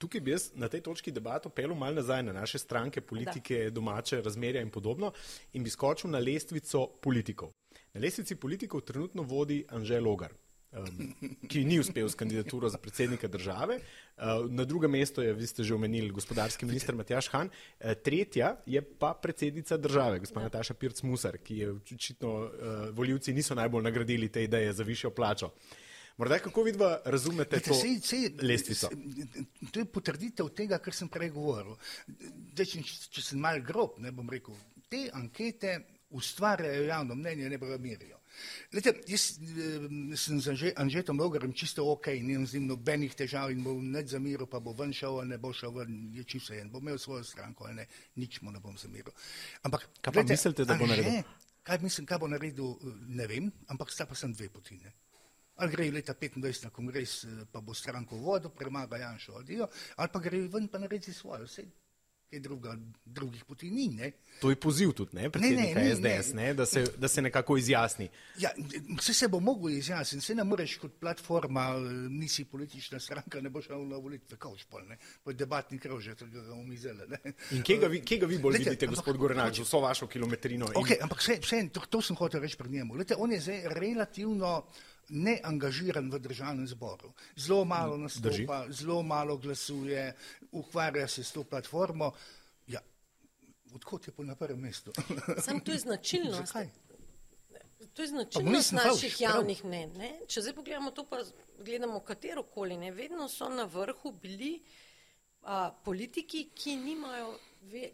[0.00, 3.74] Tukaj bi jaz na tej točki debato pelil malo nazaj na naše stranke, politike, da.
[3.76, 5.12] domače razmerja in podobno
[5.52, 7.52] in bi skočil na lestvico politikov.
[7.92, 10.32] Na lestvici politikov trenutno vodi Anžel Logar
[10.72, 11.14] um,
[11.48, 13.78] ki ni uspel s kandidaturo za predsednika države.
[14.16, 17.50] Uh, na drugem mestu je, vi ste že omenili, gospodarski minister Matjaš Han.
[17.50, 22.50] Uh, tretja je pa predsednica države, gospod Nataša Pirc Musar, ki je očitno uh,
[22.92, 25.50] voljivci niso najbolj nagradili te ideje za višjo plačo.
[26.20, 28.90] Morda kako vidva razumete to sej, sej, lestvico?
[29.72, 31.78] To je potrditev tega, kar sem prej govoril.
[32.06, 34.58] De, če, če sem mal grob, ne bom rekel,
[34.92, 35.78] te ankete
[36.10, 38.19] ustvarjajo javno mnenje, ne pa ga merijo.
[38.72, 43.62] Lete, jaz eh, sem z Anžetom Logarem čisto ok, nimam z njim nobenih težav in
[43.64, 46.78] bo ne zamiril, pa bo ven šel, ne bo šel ven, je čisto en, bo
[46.78, 49.12] imel svojo stranko, ne, nič mu ne bom zamiril.
[49.62, 51.22] Ampak, kaj pa mislite, da bo naredil?
[51.62, 52.74] Kaj mislim, kaj bo naredil,
[53.08, 54.94] ne vem, ampak sta pa sem dve potine.
[55.60, 60.18] Ali gre leta 25 na kongres, eh, pa bo stranko vodo, premaga Janšo, ali pa
[60.18, 61.68] gre ven pa naredi svojo, vse
[62.30, 63.88] kaj druga, drugih poti ni.
[63.88, 64.12] Ne?
[64.40, 67.22] To je poziv tudi, ne, predsednika ne, ne, SDS, ne, ne, da, se, da se
[67.22, 68.08] nekako izjasni.
[68.38, 68.50] Ja,
[68.98, 71.74] vse se bo moglo izjasniti, se ne moreš kot platforma,
[72.10, 76.30] nisi politična stranka, ne boš šel na volitve, kao špol, ne, po debatni krožje, tako
[76.30, 77.18] ga bomo izele.
[77.50, 79.80] In kje ga vi, kje ga vi bolj Lete, vidite, ampak, gospod Gorenak, z vso
[79.80, 80.70] vašo kilometrino?
[80.74, 81.02] Ok, in...
[81.02, 82.94] ampak vse, vse to, to sem hotel reči pred njemu.
[82.94, 84.54] Lete, on je zdaj relativno
[85.10, 87.12] neangažiran v državnem zboru.
[87.36, 88.46] Zelo malo nastopa, Drži.
[88.68, 90.14] zelo malo glasuje,
[90.52, 92.12] ukvarja se s to platformo.
[92.66, 92.80] Ja,
[93.74, 94.92] odkot je po na prvem mestu?
[95.44, 96.54] Sam to je značilnost.
[97.94, 99.92] To je značilnost naših falš, javnih mnen.
[100.28, 101.22] Če zdaj pogledamo to, pa
[101.58, 104.60] gledamo katero koli, ne, vedno so na vrhu bili
[105.42, 107.38] a, politiki, ki nimajo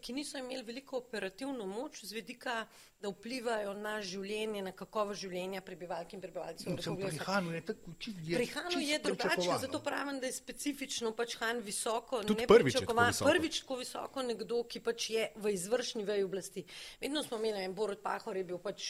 [0.01, 2.67] ki niso imeli veliko operativno moč z vedika,
[3.01, 6.73] da vplivajo na življenje, na kakovo življenja prebivalk in prebivalcev.
[6.73, 8.37] No, pri Hanu je tako čisto drugače.
[8.39, 12.97] Pri Hanu je drugače, zato pravim, da je specifično pač Han visoko, ne prvič tako,
[13.27, 16.65] prvič tako visoko nekdo, ki pač je v izvršni veji oblasti.
[17.03, 18.89] Vedno smo imeli, in Borod Pahor je bil pač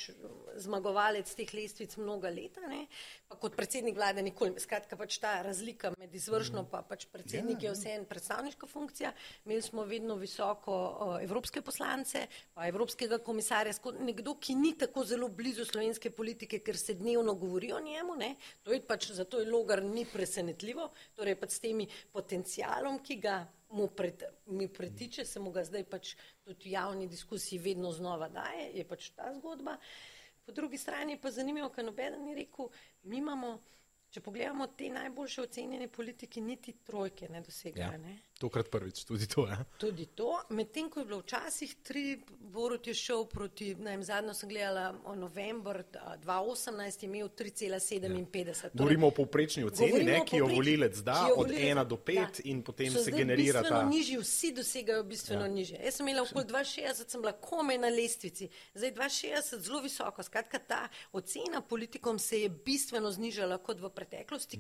[0.63, 2.87] zmagovalec teh lestvic mnoga leta, ne?
[3.27, 4.55] pa kot predsednik vlade nikoli.
[4.63, 6.71] Skratka, pač ta razlika med izvršno mm.
[6.71, 9.11] pa pač predsednik ja, je vse en predstavniška funkcija.
[9.45, 15.29] Imeli smo vedno visoko uh, evropske poslance, pa evropskega komisarja, nekdo, ki ni tako zelo
[15.29, 18.17] blizu slovenske politike, ker se dnevno govori o njemu.
[18.63, 23.41] To je pač, zato je logar ni presenetljivo, torej pač s temi potencialom, ki ga
[23.71, 28.29] mu pred, mi pretiče, se mu ga zdaj pač tudi v javni diskusiji vedno znova
[28.29, 29.77] daje, je pač ta zgodba.
[30.47, 32.71] Po drugi strani pa zanimivo, ker noben ni rekel,
[33.11, 33.57] mi imamo,
[34.11, 37.93] če pogledamo te najboljše ocenjene politike, niti trojke ne dosegajo.
[37.93, 38.17] Ja.
[38.39, 39.47] Tokrat prvič, tudi to.
[39.49, 39.65] Ja.
[39.81, 42.19] Tudi to, medtem ko je bilo včasih tri,
[42.53, 45.83] Borut je šel proti, ne vem, zadnjo sem gledala o novembr
[46.25, 47.65] 2018, imel 3,57.
[47.65, 47.81] Ja.
[47.81, 52.29] Torej, govorimo o povprečni oceni, ne, ki jo volilec da od 1 do 5 ja.
[52.45, 53.83] in potem so se generira ta.
[53.89, 55.53] Nižji, vsi dosegajo bistveno ja.
[55.53, 55.81] niže.
[55.85, 60.23] Jaz sem imela okoli 2,60, sem bila kome na lestvici, zdaj 2,60 zelo visoko.
[60.23, 64.06] Skratka, ta ocena politikom se je bistveno znižala kot v preteklosti,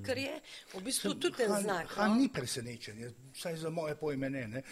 [0.06, 0.40] kar je
[0.74, 1.92] v bistvu tudi en znak.
[1.96, 2.14] Ha, no?
[2.14, 3.14] Ni presenečen
[3.56, 4.62] za moje pojme ne, ne.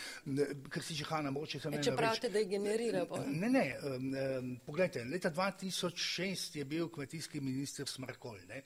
[0.70, 1.82] ker si že Hanna moče samo.
[1.82, 3.06] Če pravite, da je generiral.
[3.26, 8.38] Ne, ne, um, um, pogledajte, leta 2006 je bil kmetijski minister Smrkol.
[8.48, 8.64] Ne.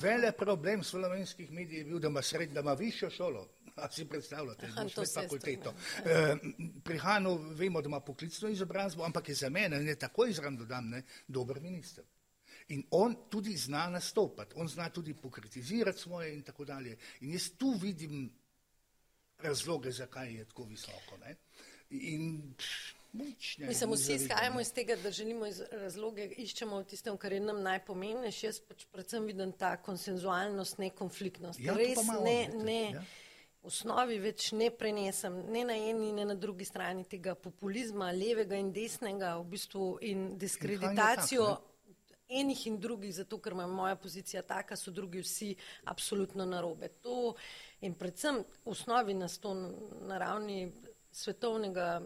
[0.00, 3.48] Vele problem slovenskih medijev je bil, da ima sred, da ima višjo šolo.
[3.78, 5.74] A si predstavljate, da ima fakulteto.
[6.04, 6.36] E,
[6.84, 10.88] pri Hanu vemo, da ima poklicno izobrazbo, ampak je za mene, ne tako izran dodam,
[10.90, 12.04] ne, dober minister.
[12.68, 16.98] In on tudi zna nastopati, on zna tudi pokritizirati svoje in tako dalje.
[17.20, 18.30] In jaz tu vidim
[19.38, 21.16] razloge, zakaj je tako visoko.
[21.16, 21.36] Ne?
[21.90, 22.54] In
[23.12, 23.66] nič ne.
[23.66, 27.62] Mislim, vsi izhajamo iz tega, da želimo iz razloge, iščemo v tistem, kar je nam
[27.62, 28.46] najpomembnejše.
[28.46, 31.60] Jaz pač predvsem vidim ta konsenzualnost, ne konfliktnost.
[31.60, 32.82] Ja, Res ne, vidite, ne.
[32.98, 33.06] Ja.
[33.62, 38.56] V osnovi več ne prenesem ne na eni, ne na drugi strani tega populizma, levega
[38.60, 41.77] in desnega, v bistvu in diskreditacijo in
[42.28, 46.88] enih in drugih, zato ker ima moja pozicija taka, so drugi vsi absolutno narobe.
[47.02, 47.34] To
[47.80, 49.54] In predvsem v osnovi nas to
[50.02, 50.72] na ravni
[51.12, 52.02] svetovnega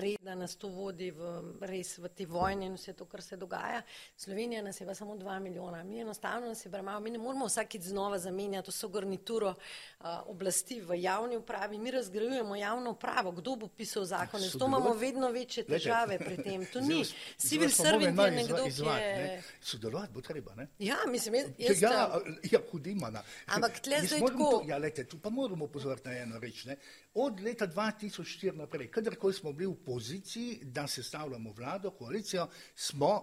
[0.00, 3.82] reda nas to vodi v, res v te vojne in vse to, kar se dogaja.
[4.16, 5.82] Slovenija nas je pa samo dva milijona.
[5.84, 10.80] Mi enostavno nas je premalo, mi ne moramo vsakič znova zamenjati vso garnituro uh, oblasti
[10.80, 11.78] v javni upravi.
[11.78, 13.32] Mi razgrajujemo javno upravo.
[13.32, 14.48] Kdo bo pisal zakone?
[14.48, 16.66] Zato imamo vedno večje težave pri tem.
[16.72, 17.04] To ni
[17.36, 19.42] civil servant je nekdo, ki je...
[19.60, 20.68] Sodelovati bo treba, ne?
[20.78, 21.82] Ja, mislim, jaz...
[21.82, 23.22] Ja, ja hudimana.
[23.46, 24.62] Ampak tle zdaj tako...
[24.68, 26.76] Ja, lete, tu pa moramo pozoriti na eno reč, ne?
[27.14, 33.22] Od leta 2004 naprej, kadarkoli smo bili v poziciji, da sestavljamo vlado, koalicijo, smo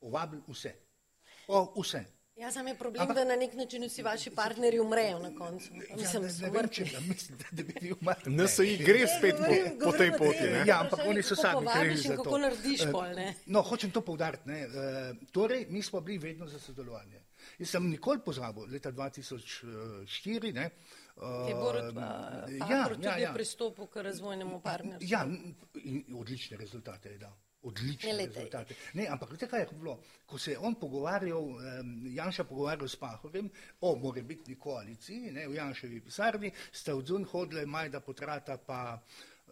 [0.00, 0.74] povabili vse.
[1.48, 2.04] O, vse.
[2.36, 5.70] Ja, sam je problem, Ampak, da na nek način vsi vaši partnerji umrejo na koncu.
[5.74, 8.42] Ja, mislim, ne, ne vem, če da mislim, da bi bil umrl.
[8.42, 10.50] NSI gre spet po, po tej poti.
[10.52, 10.64] Ne?
[10.68, 12.22] Ja, ampak oni so sami krivi za to.
[12.22, 13.30] Kako narediš pol, ne?
[13.46, 14.66] No, hočem to povdariti, ne.
[15.32, 17.22] Torej, mi smo bili vedno za sodelovanje.
[17.58, 20.70] Jaz sem nikoli pozabil, leta 2004, ne,
[21.16, 22.08] Je Borut pa,
[22.58, 23.32] pa ja, ja, ja.
[23.32, 25.08] pristopil k razvojnemu partnerstvu.
[25.10, 25.24] Ja,
[26.12, 27.32] odlične rezultate je dal
[27.66, 28.74] odlične ne, rezultate.
[28.94, 29.98] Ne, ampak veste, kaj je bilo?
[30.26, 33.50] Ko se je on pogovarjal, um, Janša pogovarjal s Pahorjem
[33.80, 39.00] o morebitni koaliciji, ne, v Janševi pisarni, sta odzun hodile Majda Potrata pa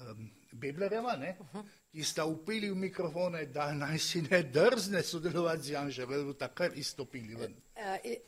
[0.00, 1.64] um, Beblereva, ne, uh -huh.
[1.92, 6.32] ki sta upili v mikrofone, da naj si ne drzne sodelovati z Janšem, da bodo
[6.32, 7.52] takrat izstopili ven.
[7.52, 7.82] Uh,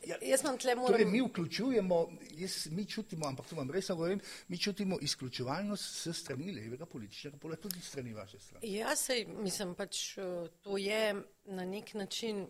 [0.07, 0.91] ja, jaz vam tle moram...
[0.91, 6.17] Torej, mi vključujemo, jaz, mi čutimo, ampak to vam res govorim, mi čutimo izključevalnost s
[6.17, 8.73] strani levega političnega pola, tudi strani vaše strani.
[8.73, 10.15] Ja, sej, mislim pač,
[10.61, 12.47] to je na nek način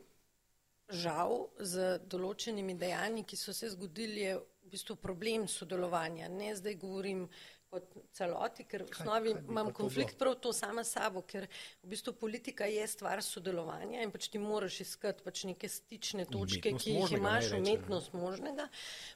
[0.89, 6.29] žal z določenimi dejanji, ki so se zgodili, je v bistvu problem sodelovanja.
[6.29, 7.27] Ne zdaj govorim
[7.69, 11.47] kot celoti, ker v osnovi kaj, kaj imam konflikt to prav to sama sabo, ker
[11.83, 16.71] v bistvu politika je stvar sodelovanja in pač ti moraš iskati pač neke stične točke,
[16.71, 18.67] umetnost ki jih možnega, imaš, umetnost možnega.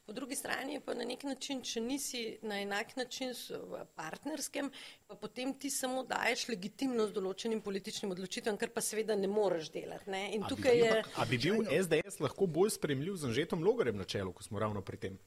[0.06, 4.72] Po drugi strani pa na nek način, če nisi na enak način v partnerskem,
[5.08, 10.12] pa potem ti samo daješ legitimnost določenim političnim odločitvam, kar pa seveda ne moreš delati.
[10.12, 10.26] Ne?
[10.36, 11.02] In a tukaj bi je.
[11.16, 14.84] A bi bil SDS lahko bolj spremljiv z Anžetom Logarjem na čelu, ko smo ravno
[14.84, 15.18] pri tem?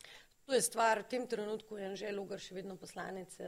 [0.47, 3.47] To je stvar, v tem trenutku je Anžel Lugar še vedno poslanec uh,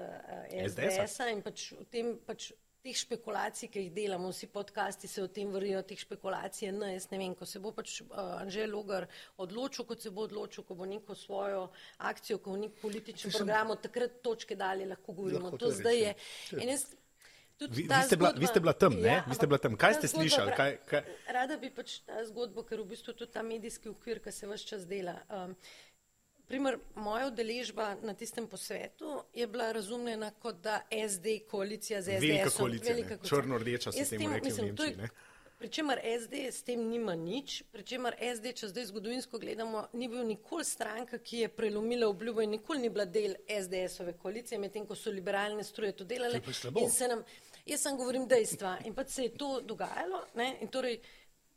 [0.49, 2.53] eh, SDS-a in pač v tem pač
[2.87, 6.93] teh špekulacij, ki jih delamo, vsi podcasti se o tem vrnijo, teh špekulacij je ne,
[6.95, 9.09] jaz ne vem, ko se bo pač uh, Anžel Lugar
[9.43, 11.67] odločil, kot se bo odločil, ko bo neko svojo
[11.99, 15.51] akcijo, ko bo nek politični program, od takrat točke dalje lahko govorimo.
[15.51, 16.15] Lahko to, to zdaj je.
[16.53, 16.79] je.
[17.57, 19.09] Vi, vi, ste bila, vi ste bila tam, ne?
[19.09, 19.77] Ja, vi ste bila tam.
[19.81, 20.53] Kaj ste slišali?
[20.57, 21.07] Kaj, kaj?
[21.33, 24.69] Rada bi pač ta zgodbo, ker v bistvu tudi ta medijski okvir, ki se vse
[24.69, 25.17] čas dela.
[25.33, 25.55] Um,
[26.47, 32.27] Primer, moja udeležba na tistem posvetu je bila razumljena kot da SD koalicija z SD.
[32.27, 35.09] Velika koalicija, črno-rdeča se temu reče v Nemčiji.
[35.59, 40.65] Pričemer SD s tem nima nič, pričemer SD, če zdaj zgodovinsko gledamo, ni bil nikoli
[40.65, 45.11] stranka, ki je prelomila obljubo in nikoli ni bila del SDS-ove koalicije, medtem ko so
[45.11, 46.43] liberalne struje to delale.
[47.09, 47.25] Nam,
[47.67, 51.01] jaz sem govorim dejstva in pa se je to dogajalo ne, in torej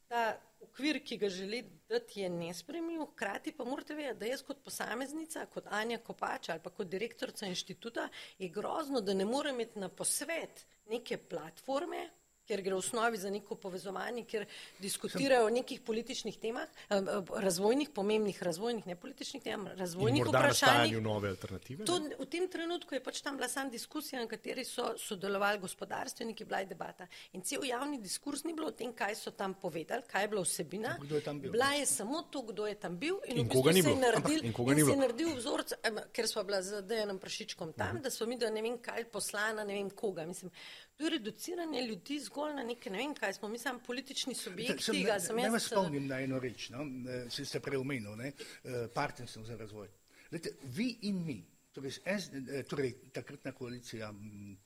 [0.08, 4.64] ta okvir, ki ga želi dati, je nespremljiv, hkrati pa morate vedeti, da jaz kot
[4.64, 9.80] posameznica, kot Anja Kopač ali pa kot direktorica inštituta, je grozno, da ne morem imeti
[9.80, 12.10] na posvet neke platforme,
[12.50, 14.46] ker gre v osnovi za neko povezovanje, ker
[14.82, 21.02] diskutirajo o nekih političnih temah, eh, eh, razvojnih, pomembnih razvojnih, ne političnih temah, razvojnih vprašanjih.
[21.02, 21.86] nove alternative.
[21.86, 26.46] To, v tem trenutku je pač tam bila sam diskusija, na kateri so sodelovali gospodarstveniki,
[26.46, 27.08] bila je debata.
[27.34, 30.42] In cel javni diskurs ni bilo o tem, kaj so tam povedali, kaj je bila
[30.42, 30.98] vsebina.
[31.10, 33.96] Je bila je samo to, kdo je tam bil in, in v bistvu se je
[33.96, 35.74] naredil, in se je naredil vzorc,
[36.14, 38.04] ker smo bila z Dejanom Prašičkom tam, uh -huh.
[38.04, 40.26] da smo mi, da ne vem kaj, poslana, ne vem koga.
[40.26, 40.52] Mislim,
[41.00, 44.92] To je reduciranje ljudi zgolj na nekaj, ne vem kaj smo, mislim, politični subjekti.
[44.92, 46.84] Ne, ne, ne vas spomnim na eno reč, no?
[47.30, 48.32] se ste preomenil, ne?
[48.64, 49.88] Eh, partnerstvo za razvoj.
[50.32, 51.38] Lete, vi in mi,
[51.72, 54.12] torej, S, eh, torej takratna koalicija,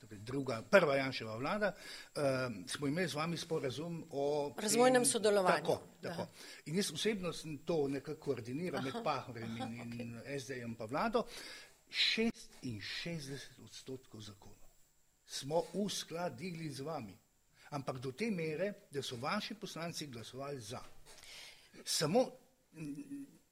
[0.00, 2.22] torej druga, prva Janševa vlada, uh,
[2.66, 5.56] smo imeli z vami sporazum o razvojnem sodelovanju.
[5.56, 6.26] Tako, tako.
[6.66, 10.40] In jaz osebno sem to nekako koordiniral med Pahorjem in, in okay.
[10.40, 11.26] SD-jem pa vlado.
[11.90, 14.63] 66 odstotkov zakonov
[15.26, 17.18] smo uskladili z vami.
[17.70, 20.80] Ampak do te mere, da so vaši poslanci glasovali za.
[21.84, 22.30] Samo.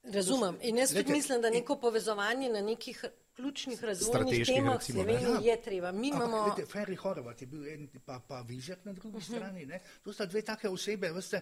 [0.03, 0.57] Razumem.
[0.61, 5.51] In jaz tudi mislim, da neko povezovanje na nekih ključnih razvojnih temah v Sloveniji ja.
[5.51, 5.91] je treba.
[5.91, 6.43] Mi imamo.
[6.43, 9.33] Vidite, Ferri Horvat je bil en, pa, pa Vizjak na drugi uh mhm.
[9.33, 9.37] -huh.
[9.37, 9.65] strani.
[9.65, 9.81] Ne?
[10.03, 11.41] To sta dve take osebe, veste,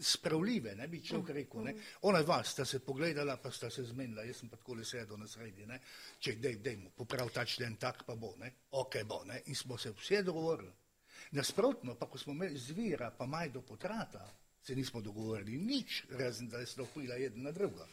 [0.00, 1.64] spravljive, ne bi človek rekel.
[1.64, 1.74] Ne?
[2.02, 5.16] Ona dva sta se pogledala, pa sta se zmenila, jaz sem pa tako le sedel
[5.16, 5.80] na sredi, ne?
[6.18, 8.52] če dej, dejmo, poprav ta člen tak pa bo, ne?
[8.70, 9.24] ok bo.
[9.24, 9.42] Ne?
[9.46, 10.72] In smo se vse dogovorili.
[11.30, 16.58] Nasprotno, pa ko smo imeli zvira, pa majdo potrata, se nismo dogovorili nič, razen da
[16.58, 17.86] je stopila jedna na druga.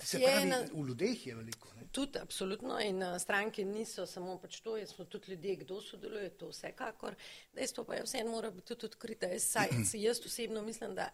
[0.00, 1.68] Se pravi, ena- v ljudeh je veliko.
[1.70, 1.82] Ne?
[1.92, 2.80] Tudi, absolutno.
[2.80, 7.14] In uh, stranke niso samo pač to, jaz smo tudi ljudje, kdo sodeluje, to vsekakor.
[7.52, 9.26] Dejstvo pa je, vse mora biti tudi odkrita.
[9.28, 9.68] Jaz, saj,
[9.98, 11.10] jaz osebno mislim, da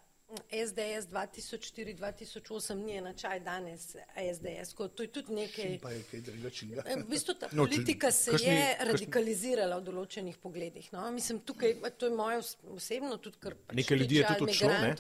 [0.53, 3.87] SDS 2004-2008 ni enačaj danes
[4.29, 4.75] SDS.
[4.75, 5.79] Ko, to je tudi nekaj.
[5.79, 6.83] Pa je kaj drugačnega.
[6.87, 10.93] Eh, V bistvu ta No, če- politika se kakšni- je kakšni- radikalizirala v določenih pogledih.
[10.93, 11.11] No?
[11.11, 14.69] Mislim, tukaj, to je moje os- osebno tudi, ker pač Nekaj ljudi je tudi odšlo,
[14.71, 14.95] ne?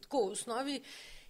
[0.00, 0.80] Tako, v osnovi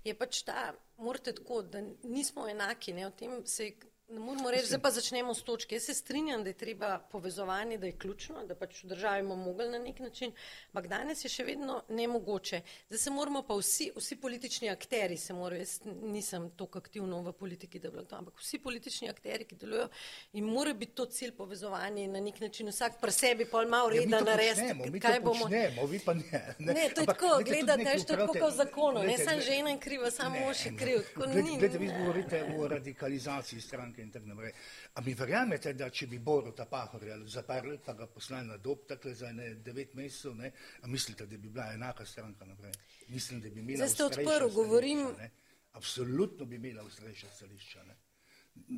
[0.06, 0.70] je pač ta,
[1.02, 3.72] morate tako, da nismo enaki, ne, o tem se
[4.08, 5.74] ne moramo reči, zdaj pa začnemo s točke.
[5.74, 9.44] Jaz se strinjam, da je treba povezovanje, da je ključno, da pač v državi bomo
[9.44, 10.32] mogli na nek način,
[10.68, 12.60] ampak danes je še vedno nemogoče.
[12.86, 17.32] Zdaj se moramo pa vsi, vsi politični akteri se morajo, jaz nisem toliko aktivno v
[17.34, 19.88] politiki, da bi bilo to, ampak vsi politični akteri, ki delujejo
[20.34, 23.88] in mora biti to cilj povezovanja in na nek način vsak pri sebi pol malo
[23.88, 25.40] Ja, mi reda to narediti, kaj bomo.
[25.42, 26.22] počnemo, vi pa ne.
[26.60, 29.24] Ne, to je Ampak, tako, gledate, veš, to je tako kot v zakonu, ne glejte,
[29.24, 31.02] samo glejte, žena je kriva, samo mož je ne, kriv.
[31.04, 34.52] Tako Gled- ni- Glejte, vi govorite o radikalizaciji stranke in tako naprej.
[34.94, 39.14] A mi verjamete, da če bi Boruta Pahorja zaprli, pa ga poslali na dob, takle
[39.14, 42.72] za ne devet mesecev, ne, a mislite, da bi bila enaka stranka naprej?
[43.08, 45.30] Mislim, da bi imela Zdaj ste odprl, govorim- stališča, ne.
[45.72, 47.82] Absolutno bi imela ustrejša stališča.
[47.84, 47.96] Ne.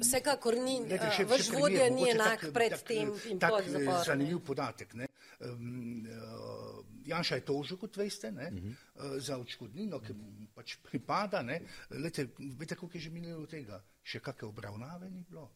[0.00, 3.50] Vsekakor ni, eh, še- vaš še vodja ni enak tak- pred tak- tem in tak,
[3.50, 4.04] pod eh, zaporom.
[4.04, 4.94] Zanimiv podatek.
[4.94, 5.06] Ne?
[5.40, 8.50] Um, uh, Janša je tožil, kot veste, ne?
[8.52, 8.74] Uh -huh.
[9.14, 11.42] uh, za odškodnino, ki mu pač pripada.
[11.42, 11.60] ne.
[11.90, 13.82] Lejte, veste, koliko je že minilo tega?
[14.08, 15.48] Še kakšne obravnave ni bilo.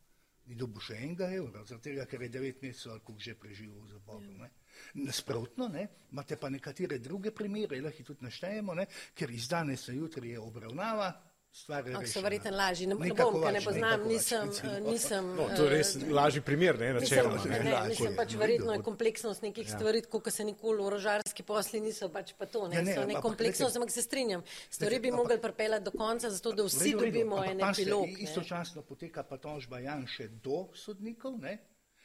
[0.50, 3.92] Ni dobil še enega evra, tega, ker je devet mesecev ali koliko že preživel v
[3.92, 4.32] zaporu.
[4.40, 4.50] ne.
[4.98, 9.86] Nasprotno, ne, imate pa nekatere druge primere, lahko jih tudi naštejemo, ne, ker iz danes
[9.88, 11.12] na jutri je obravnava,
[11.54, 12.22] stvar je Ampak so rešena.
[12.22, 12.86] verjetno lažji.
[12.86, 15.24] Ne, ne bom, ker ne poznam, nisem, eh, nisem.
[15.36, 17.44] No, to je res lažji primer, ne, načeloma.
[17.44, 17.60] ne, ne.
[17.60, 19.72] ne, Lažje mislim je, pač no, verjetno je kompleksnost nekih ja.
[19.72, 23.04] stvari, kot se nikoli orožarski posli niso pač pa to, ne, Ja, ne, ne so
[23.04, 24.40] ne kompleksnost, ampak se strinjam.
[24.70, 28.06] Stvari bi mogli pripeljati do konca, zato da V vsi v redu, dobimo en epilog.
[28.06, 28.12] ne.
[28.20, 31.58] Istočasno poteka pa tožba Janše do sodnikov, ne,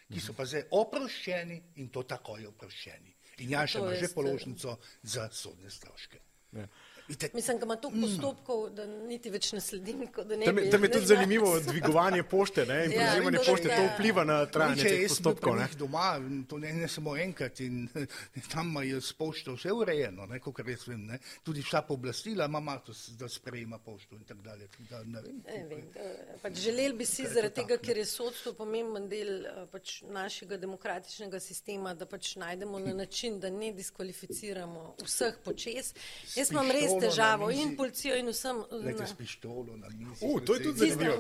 [0.07, 3.15] ki so pa zdaj oproščeni in to takoj oproščeni.
[3.39, 6.19] In Janša To ima že s- položnico za sodne stroške.
[6.51, 6.67] Ja.
[7.08, 10.70] Vidite, Mislim, da ima toliko postopkov, da niti več ne sledim, da ne Tam je,
[10.70, 13.82] tam je ne tudi zanimivo dvigovanje pošte ne, in Ja, prevzemanje tako da- pošte, to
[13.82, 13.93] ja.
[13.93, 15.56] vpliva na trajanje Če teh jaz postopkov.
[15.56, 15.62] Ne.
[15.62, 16.08] njih doma,
[16.50, 17.88] to ne, ne samo enkrat in
[18.54, 21.20] tam je s pošto vse urejeno, ne, kot jaz vem, ne.
[21.43, 24.67] tudi vsa pooblastila ima mato, da sprejema pošto in tako dalje.
[24.89, 28.54] Da, ne vem, Ne vem, eh, pač želeli bi si zaradi tega, ker je sodstvo
[28.54, 34.96] pomemben del eh, pač našega demokratičnega sistema, da pač najdemo na način, da ne diskvalificiramo
[35.04, 35.93] vseh počes.
[36.36, 38.57] Jaz imam res na težavo in policijo in vsem.
[38.73, 40.21] Glejte, na- s pištolo na mizi.
[40.23, 41.15] U, to je tudi zanimivo.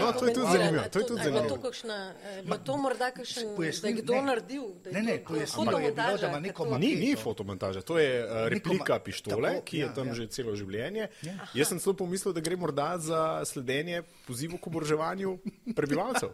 [0.00, 1.56] No, to je tudi zanimivo, to je tudi zanimivo.
[2.22, 4.22] eh, bilo to morda kakšen, da je kdo ne.
[4.22, 4.62] naredil?
[4.86, 6.38] Ne, ne, to- je fotomontaža,
[6.78, 10.14] Ni, ni fotomontaža, to je uh, replika pištole, tako, ki je ja, tam ja.
[10.14, 11.08] že celo življenje.
[11.54, 15.38] Jaz sem celo pomislil, da gre morda za sledenje pozivu k oboroževanju
[15.74, 16.28] prebivalcev.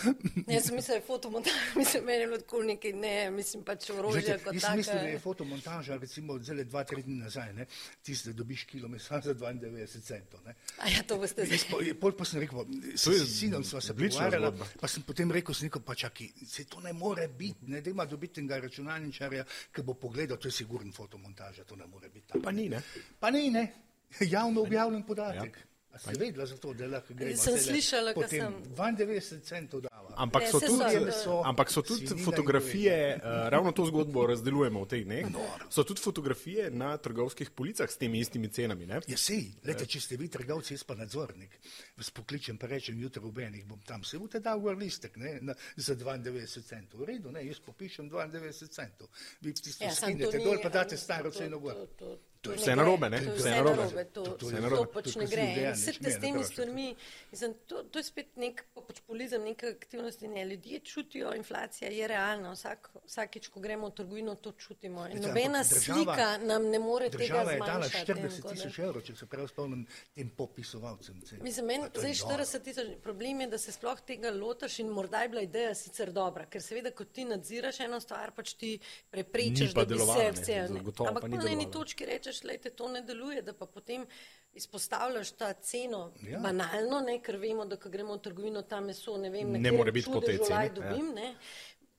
[0.46, 3.90] Jaz sem mislil, da je fotomontaža, mislim, meni je bilo tako nekaj, ne, mislim pač
[3.90, 5.22] orožje kot jaz sem mislil, da je tako.
[5.22, 7.66] fotomontaža, recimo, zelo dva, tri dni nazaj, ne,
[8.02, 10.40] tiste, dobiš kilo mesa za 92 centov.
[10.46, 10.54] Ne.
[10.78, 11.94] A ja, to boste zdaj.
[12.00, 12.64] Pol pa sem rekel,
[12.94, 16.64] s je s sinom sva se pogovarjala, pa sem potem rekel, snikom, pa čakaj, se
[16.64, 20.52] to ne more biti, ne, da ima dobiti enega računalničarja, ki bo pogledal, to je
[20.52, 22.26] sigurno fotomontaža, to ne more biti.
[22.28, 22.42] tako.
[22.44, 22.82] Pa ni, ne?
[23.20, 23.66] Pa ni, ne,
[24.36, 25.56] javno objavljen podatek.
[25.56, 25.69] Ja.
[25.92, 27.12] Ste vedela za to, da lahko?
[27.12, 30.14] Sem zdajle slišala, ko Potem sem- 92 centov dava.
[30.16, 34.80] Ampak Ne, so tudi, so, meso, ampak so tudi fotografije, uh, ravno to zgodbo razdeljujemo
[34.80, 35.26] v teh dneh.
[35.68, 38.86] So tudi fotografije na trgovskih policah s temi istimi cenami.
[38.86, 39.00] Ne?
[39.06, 41.58] Ja, sej, lete, če ste vi trgovci, jaz pa nadzornik,
[41.96, 45.38] vas pokličem pa rečem, jutri ob enih bom tam, se boste dal gor listek ne,
[45.42, 46.30] na, za 92
[46.62, 47.00] centov.
[47.00, 49.08] V redu, ne, jaz popišem 92 centov.
[49.40, 51.74] Vi tisto ja, skinete dol, pa date staro ceno gor.
[51.74, 52.76] to- to- To je ne vse gre.
[52.76, 53.18] narobe, ne?
[53.18, 53.76] To je Vse narobe.
[53.76, 55.42] narobe, to, To- to, to je to, to pač To ne gre.
[55.42, 56.96] In vse ne te s temi stvarmi,
[57.32, 60.44] mislim, to, to je spet nek populizem, neka aktivnost in ne.
[60.46, 62.52] Ljudje čutijo, inflacija je realna.
[62.52, 65.06] Vsak, vsakič, ko gremo v trgovino, to čutimo.
[65.06, 68.12] In nobena slika nam ne more tega Država je dala zmanjšati.
[68.12, 71.20] 40 tako da- tisoč evrov, če se prav spomnim, tem popisovalcem.
[71.40, 72.44] Mislim, meni to je zdaj noro.
[72.44, 76.12] 40 tisoč, problem je, da se sploh tega lotaš in morda je bila ideja sicer
[76.12, 78.78] dobra, ker seveda, ko ti nadziraš eno stvar, pač ti
[79.10, 80.58] preprečiš, da bi se vse.
[81.00, 84.06] Ampak na eni točki rečeš, lejte, to ne deluje, da pa potem
[84.54, 86.30] izpostavljaš ta ceno Ja.
[86.30, 86.38] ja.
[86.38, 89.92] banalno, ne, ker vemo, da ko gremo v trgovino, tam meso, ne vem, Ne more
[89.92, 90.74] biti po tej ceni, ja.
[90.74, 91.34] dobim, ne.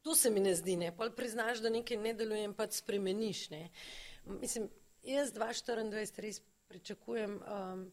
[0.02, 0.92] To se mi ne zdi, ne.
[0.98, 3.70] Pol priznaš, da nekaj ne deluje in pač spremeniš, ne.
[4.42, 4.70] Mislim,
[5.04, 6.42] jaz 2024 res
[6.72, 7.86] pričakujem, um,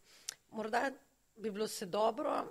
[0.51, 0.91] morda
[1.37, 2.45] bi bilo se dobro,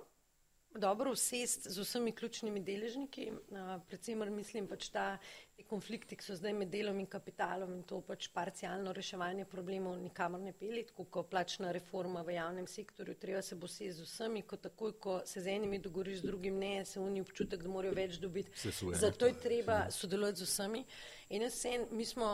[0.74, 5.18] dobro usest z vsemi ključnimi deležniki, uh, predvsem mislim pač ta
[5.58, 9.96] ti konflikti, ki so zdaj med delom in kapitalom in to pač parcialno reševanje problemov
[9.98, 14.06] nikamor ne peli, tako kot plačna reforma v javnem sektorju, treba se bo se z
[14.06, 17.74] vsemi, ko takoj, ko se z enimi dogovoriš, z drugim ne, se oni občutek, da
[17.74, 18.70] morajo več dobiti.
[19.02, 20.84] Zato je treba sodelovati z vsemi.
[21.28, 22.28] In jaz sem, mi smo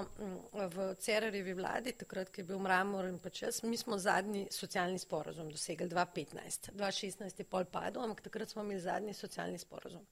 [0.53, 5.01] v Cerarjevi vladi, takrat, ko je bil Mramor in pač jaz, mi smo zadnji socialni
[5.03, 6.71] sporozum dosegli 2015.
[6.77, 10.05] 2016 je pol padel, ampak takrat smo imeli zadnji socialni sporozum.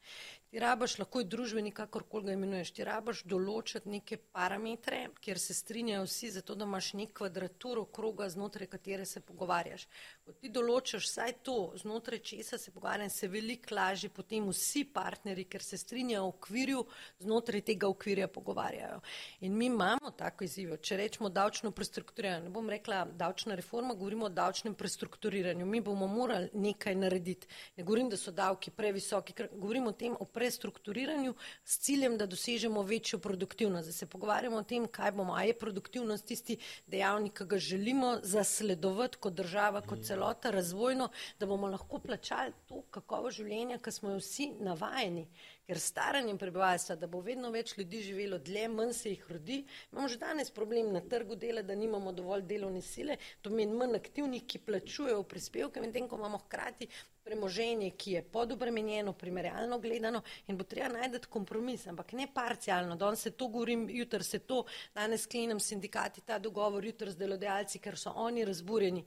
[0.51, 5.55] Ti rabaš, lahko je družbenik, kakorkoli ga imenuješ, ti rabaš določiti neke parametre, kjer se
[5.55, 9.87] strinjajo vsi, zato da imaš nek kvadraturo kroga, znotraj katere se pogovarjaš.
[10.25, 15.45] Ko ti določiš vsaj to, znotraj česa se pogovarjam, se veliko lažje potem vsi partneri,
[15.45, 16.85] ker se strinjajo v okvirju,
[17.25, 19.01] znotraj tega okvirja pogovarjajo.
[19.41, 24.27] In mi imamo tako izziv, če rečemo davčno prestrukturiranje, ne bom rekla davčna reforma, govorimo
[24.27, 25.67] o davčnem prestrukturiranju.
[25.67, 27.47] Mi bomo morali nekaj narediti.
[27.77, 31.35] Ne govorim, da so davki previsoki, govorim o tem, o prestrukturiranju
[31.65, 33.89] s ciljem, da dosežemo večjo produktivnost.
[33.89, 38.13] Da se pogovarjamo o tem, kaj bomo, a je produktivnost tisti dejavnik, ki ga želimo
[38.23, 41.09] zasledovati kot država, kot celota, razvojno,
[41.41, 45.27] da bomo lahko plačali to kakovo življenja, ki smo jo vsi navajeni.
[45.67, 49.61] Ker staranjem prebivalstva, da bo vedno več ljudi živelo dlje, manj se jih rodi,
[49.93, 53.97] imamo že danes problem na trgu dela, da nimamo dovolj delovne sile, to meni manj
[54.01, 56.91] aktivnih, ki plačujejo prispevke, medtem ko imamo hkrati
[57.25, 62.97] premoženje, ki je podobremenjeno, primerjalno gledano in bo treba najti kompromis, ampak ne parcialno.
[62.97, 64.65] Danes se to govorim, jutri se to,
[64.95, 69.05] danes sklenem sindikati ta dogovor, jutri z delodajalci, ker so oni razburjeni.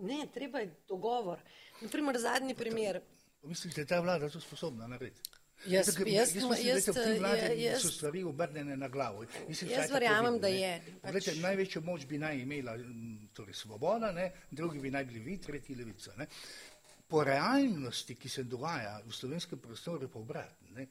[0.00, 1.40] Ne, treba je dogovor.
[1.80, 3.00] Naprimer, zadnji primer.
[3.42, 5.38] Mislite, da je ta vlada to sposobna narediti?
[5.66, 6.88] Jaz, jaz, jaz, jaz,
[7.58, 9.24] jaz, so stvari obrnjene na glavo.
[9.48, 10.70] Mislim, jaz verjamem, da je.
[11.02, 11.14] Pač...
[11.14, 12.76] Vete, največjo moč bi naj imela
[13.34, 14.30] torej svoboda, ne?
[14.50, 16.14] drugi bi naj bili vi, tretji levica.
[16.16, 16.28] Ne?
[17.08, 20.86] Po realnosti, ki se dogaja v slovenskem prostoru, pa obratno.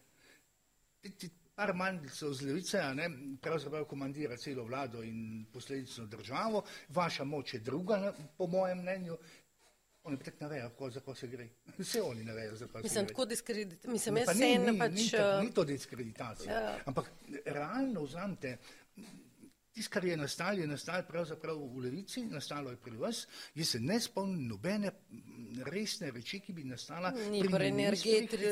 [1.57, 3.07] Par manjcev z levice, ne,
[3.41, 9.17] pravzaprav komandira celo vlado in posledično državo, vaša moč je druga, po mojem mnenju.
[10.03, 11.47] Oni tako ne vejo, za ko se gre.
[11.79, 13.13] Vse oni ne vejo, za ko se mislim, gre.
[13.13, 13.85] Tako diskredit...
[13.85, 15.43] Mislim, ne, pa ni, ni, pač, ni, uh...
[15.43, 16.53] ni to diskreditacija.
[16.53, 16.77] Ja.
[16.85, 17.11] Ampak
[17.45, 18.57] realno vzamete,
[19.77, 23.27] Tisto, kar je nastalo, je nastalo pravzaprav v Levici, nastalo je pri vas.
[23.55, 24.89] Jaz se ne spomnim nobene
[25.69, 28.49] resne reči, ki bi nastala Ni pri energetiki.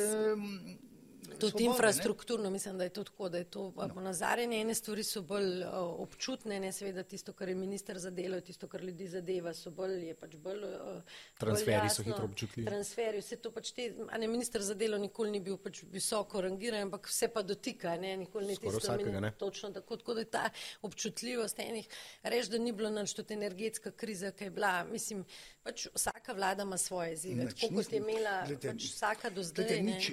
[1.26, 2.50] Tudi svobode, infrastrukturno ne?
[2.50, 3.90] mislim, da je to tako, da je to no.
[3.94, 4.62] ponazarjanje.
[4.62, 5.70] Ene stvari so bolj uh,
[6.00, 10.08] občutne, ne seveda tisto, kar je minister za delo, tisto, kar ljudi zadeva, so bolj,
[10.08, 10.64] je pač bolj.
[10.64, 11.02] Uh,
[11.38, 12.68] transferi bolj jasno, so hitro občutljivi.
[12.68, 16.42] Transferi, vse to pač te, a ne minister za delo nikoli ni bil pač visoko
[16.42, 19.32] rangiran, ampak vse pa dotika, ne, nikoli ni tisto, vsakega, ne.
[19.40, 20.46] točno tako, tako da je ta
[20.82, 21.88] občutljivost enih,
[22.24, 25.26] reč, da ni bilo nič, tudi energetska kriza, ki je bila, mislim,
[25.64, 29.66] pač vsaka vlada ima svoje izzive, tako kot je imela glede, pač vsaka do zdaj.
[29.66, 30.12] Glede, nič,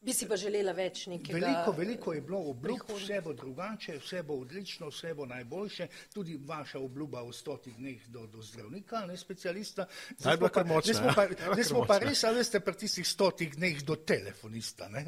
[0.00, 1.34] Bi si pa želela več nekaj.
[1.36, 5.86] Veliko, veliko je bilo obljub, vse bo drugače, vse bo odlično, vse bo najboljše.
[6.14, 9.84] Tudi vaša obljuba v stotih dneh do, do zdravnika, ne specialista.
[10.16, 13.52] Zdaj smo pa, močna, smo pa, zdaj smo pa res, ali ste pri tistih stotih
[13.58, 14.88] dneh do telefonista.
[14.88, 15.04] Ne?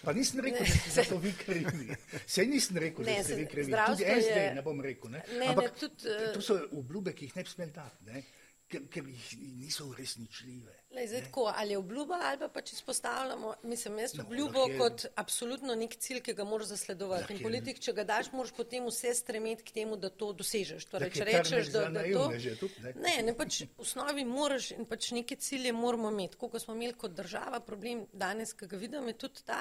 [0.00, 0.80] Pa nisem rekel, ne.
[0.86, 2.00] da ste to vi krivi.
[2.24, 3.76] Sej nisem rekel, ne, da ste vi krivi.
[3.76, 4.50] Tudi SD je...
[4.56, 5.18] ne bom rekel.
[5.18, 5.26] Ne?
[5.36, 6.30] Ne, Ampak ne, tudi, uh...
[6.32, 8.28] to so obljube, ki jih ne bi smel dati,
[8.72, 9.34] ker, ker jih
[9.66, 10.79] niso uresničljive.
[10.90, 14.78] Lej, zdaj, tako, ali je obljuba, ali pa pač izpostavljamo, mislim, jaz no, obljubo je,
[14.78, 17.34] kot absolutno nek cilj, ki ga moraš zasledovati.
[17.34, 20.88] In politik, če ga daš, moraš potem vse stremeti k temu, da to dosežeš.
[20.90, 22.24] Torej, če rečeš, da, da to.
[22.58, 26.40] Tudi, ne, ne, ne pač v osnovi moraš in pač neke cilje moramo imeti.
[26.40, 29.60] Koliko smo imeli kot država, problem danes, ki ga vidim, je tudi ta.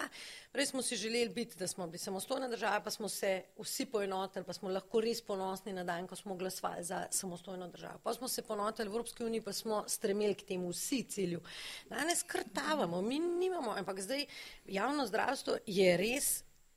[0.49, 4.47] Prej smo si želeli biti, da smo bili samostojna država, pa smo se vsi poenotili,
[4.49, 8.01] pa smo lahko res ponosni na dan, ko smo glasovali za samostojno državo.
[8.03, 11.41] Pa smo se poenotili v Evropski uniji, pa smo stremeli k temu vsi cilju.
[11.89, 14.25] Danes krtavamo, mi nimamo, ampak zdaj
[14.65, 16.29] javno zdravstvo je res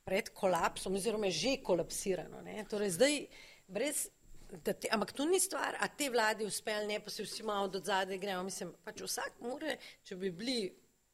[0.03, 2.43] pred kolapsom, oziroma je že kolapsirano.
[2.69, 3.19] Torej zdaj,
[3.67, 4.07] brez,
[4.63, 7.79] te, ampak to ni stvar, a te vladi uspeli, ne pa se vsi malo do
[7.79, 8.43] zadaj gremo.
[8.43, 10.57] Mislim, pač vsak more, če bi bili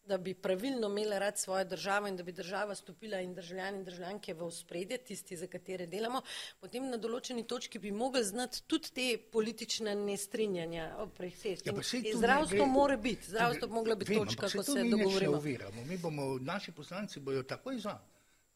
[0.10, 3.86] da bi pravilno imeli rad svojo državo in da bi država stopila in državljani in
[3.86, 6.22] državljanke v spredje, tisti, za katere delamo,
[6.60, 10.88] potem na določeni točki bi mogli znati tudi te politične nestrinjanja
[11.20, 11.62] vseh.
[11.66, 11.76] Ja,
[12.16, 15.42] zdravstvo ne, mora biti, zdravstvo bi mogla biti vem, točka, ko se dogovorimo.
[15.86, 18.00] Mi bomo, naši poslanci bojo takoj za.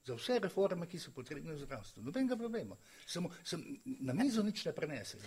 [0.03, 2.01] Za vse reforme, ki so potrebne v zdravstvu.
[2.03, 2.75] Nobenega problema.
[3.07, 3.61] Samo sem
[4.03, 5.21] na mizo nič ne prenesel.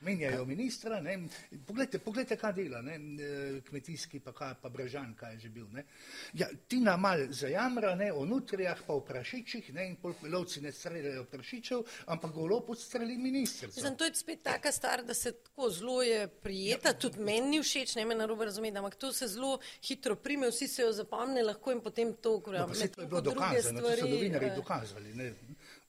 [0.00, 1.28] Menjajo ministra, ne,
[1.66, 5.66] poglejte, poglejte, kaj dela, ne, eh, kmetijski pa, kaj, pa Brežan, kaj je že bil.
[5.72, 5.86] Ne.
[6.34, 9.96] Ja, ti na mal zajamra, ne, o nutrijah pa o prašičih, ne, in
[10.32, 13.66] lovci ne streljajo prašičev, ampak golo podstreli ministr.
[13.66, 16.98] Mislim, to je spet taka stvar, da se tako zelo je prijeta, ja.
[16.98, 20.82] tudi meni všeč, ne me narobe razumeti, ampak to se zelo hitro prime, vsi se
[20.82, 24.56] jo zapomne lahko in potem to, ko no, je bilo dokazano, to so novinari eh,
[24.56, 25.14] dokazali.
[25.14, 25.32] Ne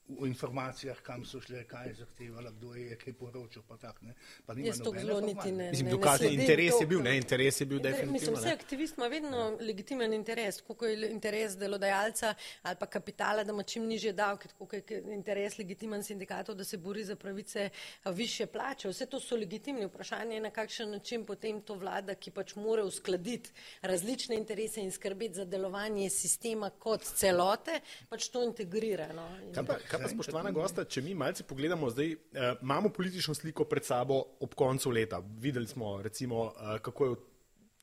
[0.08, 3.62] v informacijah, kam so šle, kaj je zahtevala, kdo je kaj poročal.
[3.68, 4.00] Pa tak,
[4.46, 5.70] pa Jaz to zelo niti ne.
[5.70, 8.12] Mislim, dokaz, ne interes to, je bil, ne, interes je bil definitivno.
[8.12, 9.66] Mislim, vse aktivist ima vedno ja.
[9.66, 14.76] legitimen interes, koliko je interes delodajalca ali pa kapitala, da ima čim nižje davke, koliko
[14.76, 17.68] je interes legitimen sindikatov, da se bori za pravice
[18.04, 18.88] više plače.
[18.88, 23.50] Vse to so legitimni vprašanje, na kakšen način potem to vlada, ki pač mora uskladiti
[23.82, 29.12] različne interese in skrbeti za delovanje sistema kot celote, pač to integrira.
[29.12, 29.28] No.
[29.54, 33.64] Kaj pa, kaj pa spoštovana gosta, če mi malce pogledamo zdaj, eh, imamo politično sliko
[33.64, 35.22] pred sabo ob koncu leta.
[35.38, 37.16] Videli smo, recimo, eh, kako je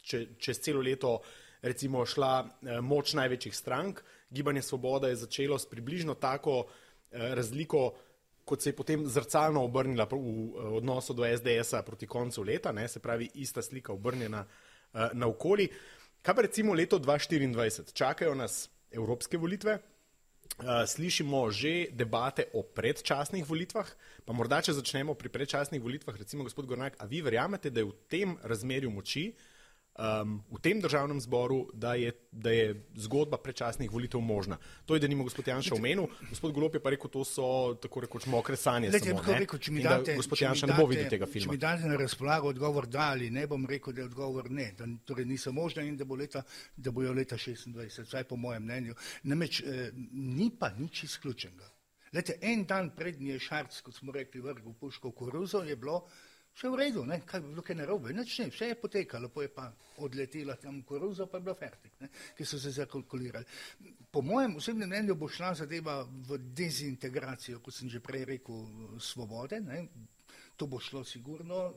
[0.06, 1.20] če, čez celo leto
[1.66, 4.02] recimo, šla eh, moč največjih strank.
[4.30, 7.94] Gibanje Svoboda je začelo s približno tako eh, razliko,
[8.46, 12.88] kot se je potem zrcalno obrnila v, v odnosu do SDS-a proti koncu leta, ne,
[12.88, 15.70] se pravi, ista slika obrnjena eh, na okoli.
[16.22, 17.94] Kaj pa recimo leto 2024?
[17.94, 19.80] Čakajo nas evropske volitve,
[20.56, 23.90] Uh, slišimo že debate o predčasnih volitvah,
[24.24, 27.90] pa morda, če začnemo pri predčasnih volitvah, recimo, gospod Gornak, a vi verjamete, da je
[27.92, 29.36] v tem razmerju moči
[29.96, 34.58] um, v tem državnem zboru, da je, da je zgodba predčasnih volitev možna.
[34.86, 38.04] To je, da nima gospod Janša omenil, gospod Golop je pa rekel, to so tako
[38.06, 38.90] rekoč mokre sanje.
[38.90, 41.52] Lejte, samo, rekel, če mi date, gospod Janša ne bo videl tega filma.
[41.52, 44.72] Če mi date na razpolago odgovor da ali ne, bom rekel, da je odgovor ne,
[44.78, 46.44] da torej niso možne in da, bo leta,
[46.76, 49.00] da bojo leta 26, vsaj po mojem mnenju.
[49.24, 51.72] Namreč eh, ni pa nič izključenega.
[52.16, 56.06] Lete, en dan prednji je Šarc, kot smo rekli, vrgel puško v koruzo, je bilo
[56.56, 57.20] Vse v redu, ne?
[57.28, 59.66] kaj bi bilo kaj narobe, nič ne, vse je potekalo, po je pa
[60.08, 62.08] odletela tam koruza, pa je bilo fertik, ne?
[62.38, 63.46] ki so se zakalkulirali.
[64.12, 68.64] Po mojem osebnem mnenju bo šla zadeva v dezintegracijo, kot sem že prej rekel,
[69.00, 69.84] svobode, ne?
[70.56, 71.74] to bo šlo sigurno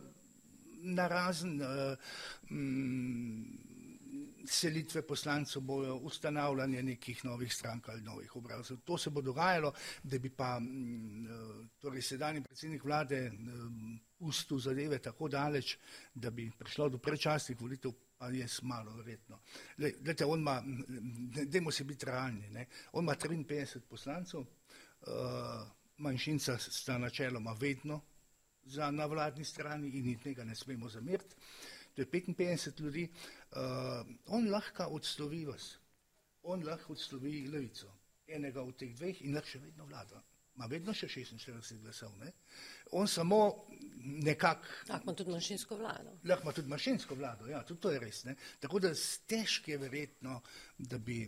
[0.87, 1.99] na razen uh,
[2.51, 3.79] mm,
[4.49, 8.79] selitve poslancev, bojo ustanavljanje nekih novih strank ali novih obrazov.
[8.85, 9.73] To se bo dogajalo,
[10.03, 13.33] da bi pa mm, eh, torej sedajni predsednik vlade eh,
[14.19, 15.77] pustil zadeve tako daleč,
[16.15, 19.39] da bi prišlo do prečasnih volitev, pa je malo verjetno.
[19.77, 20.63] Glede, on ima,
[21.47, 22.67] dajmo se biti realni, ne?
[22.93, 24.47] on ima 53 poslancev, uh,
[25.97, 28.01] manjšinca sta načeloma vedno
[28.65, 31.37] za na vladni strani in tega ne smemo zamiriti
[31.99, 33.09] to je 55 ljudi,
[33.51, 33.59] uh,
[34.27, 35.79] on lahko odslovi vas,
[36.43, 37.91] on lahko odslovi levico,
[38.27, 40.23] enega od teh dveh in lahko še vedno vlada.
[40.59, 42.33] Ma vedno še 46 glasov, ne?
[42.99, 43.41] On samo
[43.99, 44.67] nekako.
[44.89, 46.17] Lahko ima tudi manjšinsko vlado.
[46.25, 48.35] Lahko ima tudi manjšinsko vlado, ja, tudi to je res, ne?
[48.61, 48.91] Tako da
[49.31, 50.41] težko je verjetno,
[50.79, 51.21] da bi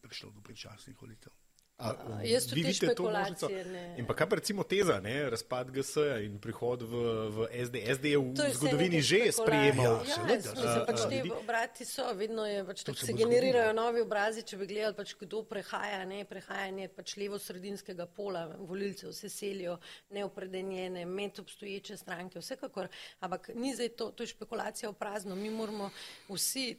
[0.00, 1.36] prišlo do predčasnih volitev.
[1.78, 3.48] A, jaz tudi vidite to možnico.
[3.96, 7.82] In pa kaj pa recimo teza, ne, razpad GS in prihod v, v SD.
[7.94, 10.02] SD je v je zgodovini že sprejemal.
[10.02, 14.66] Ja, mislim, pač te obrati so, vedno je, pač se generirajo novi obrazi, če bi
[14.74, 19.78] gledali, pač kdo prehaja, ne, prehajanje pač levo-sredinskega pola, volilcev se selijo
[20.10, 22.90] neopredenjene, med obstoječe stranke, vsekakor,
[23.22, 25.38] ampak ni zdaj to, to je špekulacija v prazno.
[25.38, 25.92] Mi moramo
[26.26, 26.72] vsi,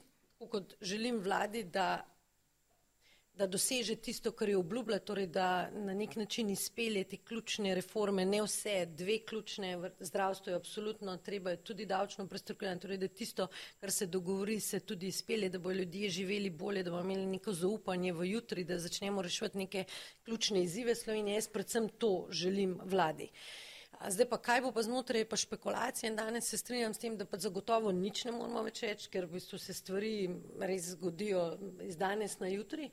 [0.52, 2.02] kot želim vladi, da
[3.40, 8.26] da doseže tisto, kar je obljubila, torej da na nek način izpelje te ključne reforme,
[8.26, 13.48] ne vse, dve ključne, zdravstvo je absolutno, treba je tudi davčno prestrukturirati, torej da tisto,
[13.80, 17.54] kar se dogovori, se tudi izpelje, da bo ljudje živeli bolje, da bomo imeli neko
[17.54, 19.86] zaupanje v jutri, da začnemo reševati neke
[20.26, 21.40] ključne izzive Slovenije.
[21.40, 23.32] Jaz predvsem to želim vladi.
[24.08, 27.26] Zdaj pa kaj bo pa znotraj pa špekulacije in danes se strinjam s tem, da
[27.26, 30.14] pa zagotovo nič ne moramo več reči, ker v bistvu se stvari
[30.60, 31.42] res zgodijo
[31.84, 32.88] iz danes na jutri.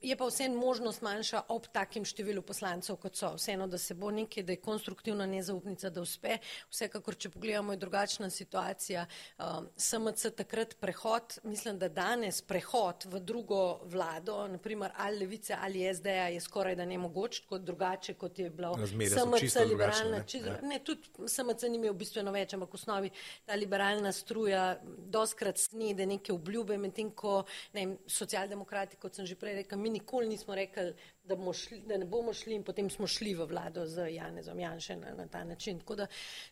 [0.00, 3.32] Je pa vseeno možnost manjša ob takem številu poslancev, kot so.
[3.34, 6.36] Vseeno, da se bo nekaj, da je konstruktivna nezaupnica, da uspe.
[6.70, 9.06] Vsekakor, če pogledamo, je drugačna situacija.
[9.42, 15.82] Um, SMC takrat prehod, mislim, da danes prehod v drugo vlado, naprimer ali levice ali
[15.94, 20.22] SD-a je skoraj da nemogoč, kot drugače, kot je bilo SMC liberalna.
[20.22, 20.60] Čisto, ja.
[20.62, 23.12] ne, tudi SMC ni imel bistveno več, ampak v osnovi
[23.46, 27.40] ta liberalna struja doskrat snede neke obljube, medtem ko
[27.74, 30.92] ne, socialdemokrati, kot sem že prej rekel, mi nikoli nismo rekli,
[31.24, 34.96] da, šli, da ne bomo šli in potem smo šli v vlado z Janezom Janše
[34.96, 35.78] na, na ta način.
[35.78, 36.06] Tako da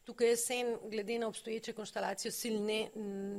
[0.05, 2.89] tukaj jaz sen, glede na obstoječe konštalacijo sil, ne,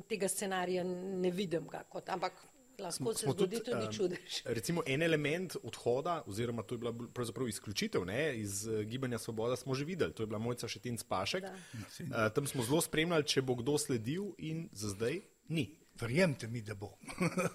[0.10, 2.34] tega scenarija ne vidim ga kot, ampak
[2.80, 4.42] lahko se zgodi tudi um, čudež.
[4.58, 9.56] Recimo en element odhoda, oziroma to je bila pravzaprav izključitev ne, iz uh, Gibanja Svoboda,
[9.56, 10.14] smo že videli.
[10.14, 11.44] To je bila Mojca Šetin Spašek.
[11.44, 15.72] Uh, tam smo zelo spremljali, če bo kdo sledil in za zdaj ni.
[16.00, 16.92] Verjemite mi, da bo.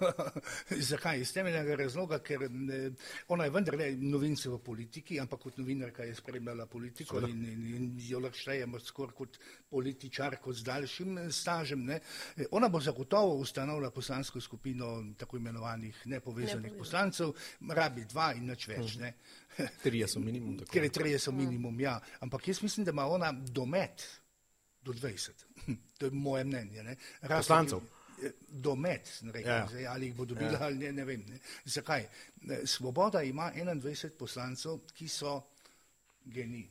[0.89, 1.19] Zakaj?
[1.21, 2.79] Iz temeljnega razloga, ker ne,
[3.31, 7.31] ona je vendarle novinca v politiki, ampak kot novinarka je spremljala politiko Sveda.
[7.31, 9.39] in, in, in jo lahko štejemo skoraj kot
[9.69, 11.85] političarko z daljšim stažem.
[11.85, 11.99] Ne.
[12.51, 17.31] Ona bo zagotovo ustanovila poslansko skupino tako imenovanih nepovezanih poslancev,
[17.69, 18.97] rabi dva in nič več.
[18.99, 19.13] Ne.
[19.83, 20.57] Trije so minimum.
[20.59, 20.71] Tako.
[20.71, 21.99] Ker je trije so minimum, ja.
[22.19, 24.03] Ampak jaz mislim, da ima ona domet
[24.83, 25.31] do 20.
[25.97, 26.83] To je moje mnenje.
[26.83, 26.95] Ne.
[27.21, 27.79] Poslancev.
[27.79, 28.02] Razlog,
[28.47, 29.67] domet, rekel, ja.
[29.69, 30.63] zdaj, ali jih bo dobila ja.
[30.65, 31.25] ali ne, ne vem.
[31.29, 31.39] Ne.
[31.65, 32.07] Zakaj?
[32.65, 35.41] Svoboda ima 21 poslancev, ki so
[36.25, 36.69] geni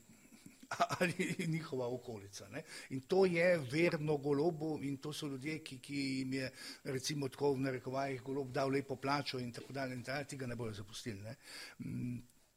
[0.98, 2.48] ali njihova okolica.
[2.48, 2.62] Ne.
[2.90, 6.50] In to je verno golobu in to so ljudje, ki, ki jim je
[6.84, 10.57] recimo tako v narekovajih golob dal lepo plačo in tako dalje in tako tega ne
[10.57, 11.20] bojo zapustili.
[11.20, 11.36] Ne.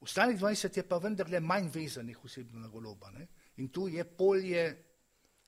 [0.01, 3.11] Ostalih 20 je pa vendarle manj vezanih osebno na goloba.
[3.11, 3.27] Ne.
[3.57, 4.84] In tu je polje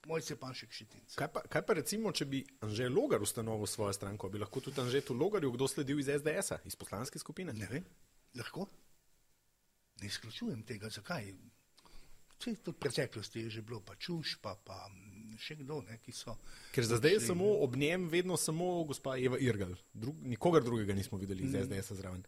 [0.07, 1.17] moj se pa še kšitinc.
[1.19, 5.03] Kaj, kaj pa recimo, če bi Anže Logar ustanovil svojo stranko, bi lahko tudi Anže
[5.09, 7.55] tu Logarju kdo sledil iz SDS-a, iz poslanske skupine?
[7.57, 7.85] Ne vem,
[8.39, 8.67] lahko.
[10.01, 11.31] Ne izključujem tega, zakaj.
[12.37, 14.85] Vse to v preteklosti je že bilo, pa čuš, pa, pa
[15.41, 16.37] še kdo, ne, ki so.
[16.73, 20.93] Ker za zdaj je samo ob njem vedno samo gospa Eva Irgal, Drug, nikogar drugega
[20.93, 22.23] nismo videli iz SDS-a zraven.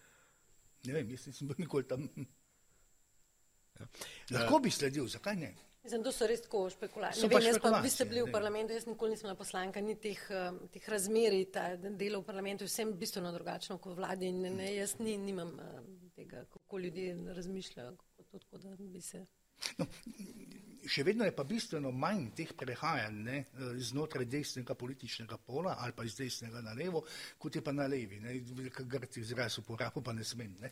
[0.87, 2.09] Ne vem, jaz nisem bil nikoli tam.
[3.79, 3.87] Ja.
[4.35, 5.53] Lahko bi sledil, zakaj ne?
[5.83, 7.29] Mislim, to so res tako špekulacije.
[7.31, 10.19] Vem, jaz pa, vi ste bili v parlamentu, jaz nikoli nisem bila poslanka, ni teh,
[10.73, 14.97] teh razmerij, ta delo v parlamentu je vsem bistveno drugačno kot vladi in ne, jaz
[14.99, 15.55] ni, nimam
[16.15, 19.25] tega, kako ljudje razmišljajo, kako to, da bi se.
[19.77, 19.85] No,
[20.89, 23.37] še vedno je pa bistveno manj teh prehajanj ne,
[23.89, 27.03] znotraj desnega političnega pola ali pa iz desnega na levo,
[27.37, 28.19] kot je pa na levi.
[28.73, 30.55] Kar grci izraz uporabo, pa ne smem.
[30.61, 30.71] Ne.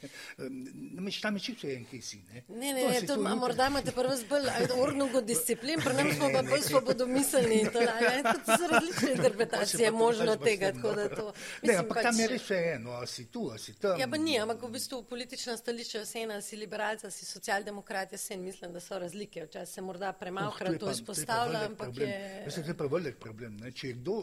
[0.98, 2.20] Namreč tam je čisto en kesi.
[2.32, 6.30] Ne, ne, ne, ne to, to morda imate prvo zbolj ornugo disciplin, pri nam smo
[6.34, 10.72] pa bolj svobodomiselni in to, ne, to so različne interpretacije možno tega.
[10.72, 13.76] To, mislim, ne, ampak pač, tam je res še eno, a si tu, a si
[13.80, 14.00] tam.
[14.02, 18.28] Ja, pa ni, ampak v bistvu politična stališča vse ena, si liberalca, si socialdemokrat, jaz
[18.32, 19.46] sem mislim, da so razlike.
[19.48, 22.10] Včasih se morda premalkrat oh, to izpostavlja, ampak problem.
[22.10, 22.44] je.
[22.46, 23.58] Mislim, to je pa velik problem.
[23.58, 23.72] Ne?
[23.72, 24.16] Če je kdo,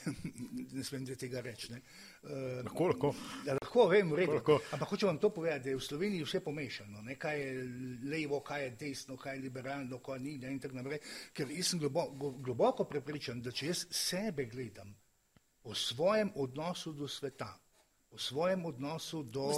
[0.76, 1.72] ne smem tega reči.
[1.72, 3.12] Uh, lahko, lahko.
[3.46, 4.38] Ja, lahko, vem, v redu.
[4.38, 4.58] Lahko.
[4.72, 7.04] Ampak hočem vam to povedati, da je v Sloveniji vse pomešano.
[7.06, 7.16] Ne?
[7.20, 7.52] Kaj je
[8.12, 10.36] levo, kaj je desno, kaj je liberalno, kaj ni.
[10.38, 10.54] Ne?
[10.54, 11.02] In tako naprej.
[11.36, 14.94] Ker jaz sem globoko, globoko prepričan, da če jaz sebe gledam
[15.64, 17.52] o svojem odnosu do sveta,
[18.10, 19.52] v svojem odnosu do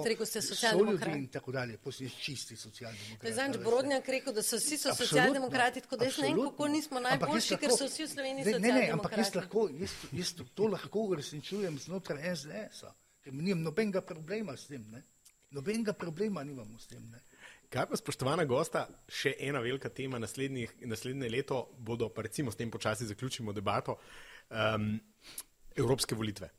[0.81, 3.33] ljudi in tako dalje, posebej čisti socialdemokrati.
[3.33, 7.01] Zdaj, Brodnjak rekel, da so vsi so socialdemokrati, tako da jaz ne vem, kako nismo
[7.01, 8.81] najboljši, ker so vsi v Sloveniji socialdemokrati.
[8.81, 12.93] Ne, ne, ampak jaz, lahko, jaz, jaz to lahko uresničujem znotraj SDS-a,
[13.25, 14.85] ker nimam nobenega problema s tem.
[14.93, 15.03] Ne?
[15.51, 17.09] Nobenega problema nimamo s tem.
[17.09, 17.25] Ne?
[17.73, 22.71] Kaj pa, spoštovana gosta, še ena velika tema naslednje leto, bodo pa recimo s tem
[22.71, 23.97] počasi zaključimo debato,
[24.51, 24.93] um,
[25.77, 26.51] evropske volitve.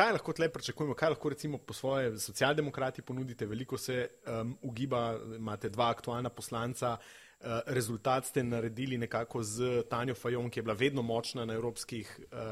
[0.00, 3.46] Kaj lahko tle pričakujemo, kaj lahko recimo po svoje socialdemokrati ponudite?
[3.46, 10.14] Veliko se um, ugiba, imate dva aktualna poslanca, uh, rezultat ste naredili nekako z Tanjo
[10.14, 11.74] Fajon, ki je bila vedno močna na, uh,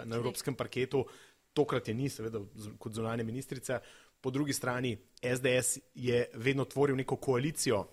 [0.05, 1.07] na evropskem parketu,
[1.53, 2.43] tokrat je ni, seveda
[2.79, 3.81] kot zunanje ministrice.
[4.21, 7.87] Po drugi strani SDS je vedno tvoril neko koalicijo,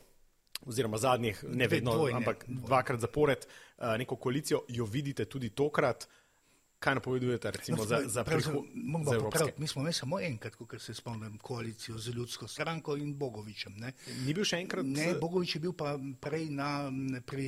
[0.66, 2.68] oziroma zadnjih, ne vedno, dvojne, ampak dvojne.
[2.68, 3.48] dvakrat zapored,
[3.78, 6.08] uh, neko koalicijo, jo vidite tudi tokrat.
[6.86, 9.58] Kaj napovedujete, recimo, no, za, za prihodnost?
[9.58, 13.74] Mi smo imeli samo enkrat, ko se spomnim, koalicijo z ljudsko stranko in Bogovičem.
[13.82, 13.94] Ne?
[14.26, 14.86] Ni bil še enkrat?
[14.86, 16.92] Ne, Bogovič je bil pa prej na,
[17.26, 17.48] pri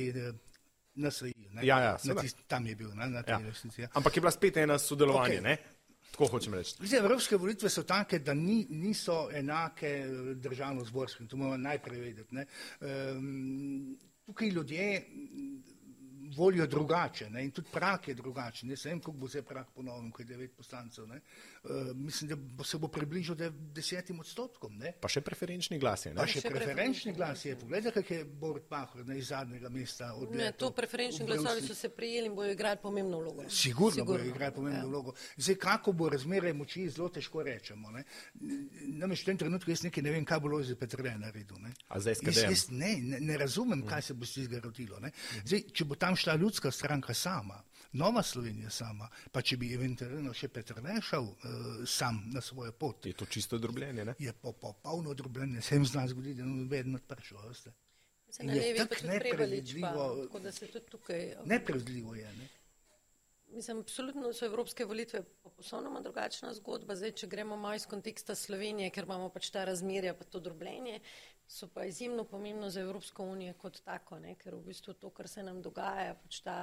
[0.98, 1.32] NSI.
[1.62, 3.38] Ja, ja, tist, tam je bil, na, na ja.
[3.38, 3.84] resnici.
[3.84, 3.92] Ja.
[3.94, 5.46] Ampak je bila spet ena sodelovanje, okay.
[5.46, 5.78] ne?
[6.10, 6.74] Tako hočem reči.
[6.80, 9.92] Zdaj, evropske volitve so take, da ni, niso enake
[10.42, 12.42] državno-zborskim, to moramo najprej vedeti.
[12.82, 13.94] Um,
[14.26, 14.88] tukaj ljudje
[16.38, 17.44] volijo drugače ne?
[17.44, 18.70] in tudi prak je drugačen.
[18.70, 21.04] Jaz vem, kako bo se prak ponovil, ko je devet poslancev.
[21.04, 23.36] Uh, mislim, da bo se bo približal
[23.74, 24.78] desetim odstotkom.
[24.78, 24.92] Ne?
[25.00, 26.14] Pa še preferenčni glas je.
[26.16, 27.56] Pa še, še preferenčni glas je.
[27.58, 30.12] Poglejte, kak je Borut Pahor na iz zadnjega mesta.
[30.30, 33.48] Ne, to preferenčni glasovi so se prijeli in bojo igrali pomembno vlogo.
[33.48, 34.12] Sigurno, Sigurno.
[34.12, 34.86] bojo igrali pomembno ja.
[34.86, 35.14] vlogo.
[35.36, 37.92] Zdaj, kako bo razmerje moči, zelo težko rečemo.
[38.40, 41.58] Namreč v tem trenutku jaz nekaj ne vem, kaj bo Lojze Petrle naredil.
[41.62, 41.72] Ne?
[41.88, 45.00] A zdaj jaz, jaz ne, ne, ne razumem, kaj se bo s tega rodilo.
[45.44, 47.62] Zdaj, če bo tam šla ljudska stranka sama,
[47.92, 51.36] Nova Slovenija sama, pa če bi eventualno še Petr Lešal uh,
[51.88, 53.06] sam na svojo pot.
[53.06, 54.14] Je to čisto drobljenje, ne?
[54.18, 57.72] Je pa popolno drobljenje, se jim zna zgoditi, da ne vedno odpršo, veste.
[58.44, 60.28] Je tako nepredvidljivo.
[60.90, 62.48] Tukaj, nepredvidljivo je, ne?
[63.54, 65.22] mislim, absolutno so evropske volitve
[65.56, 66.96] poslovno drugačna zgodba.
[66.96, 71.00] Zdaj, če gremo malo iz konteksta Slovenije, ker imamo pač ta razmerja, pa to drobljenje,
[71.48, 74.34] so pa izjemno pomembno za Evropsko unijo kot tako, ne?
[74.34, 76.58] ker v bistvu to, kar se nam dogaja, pač ta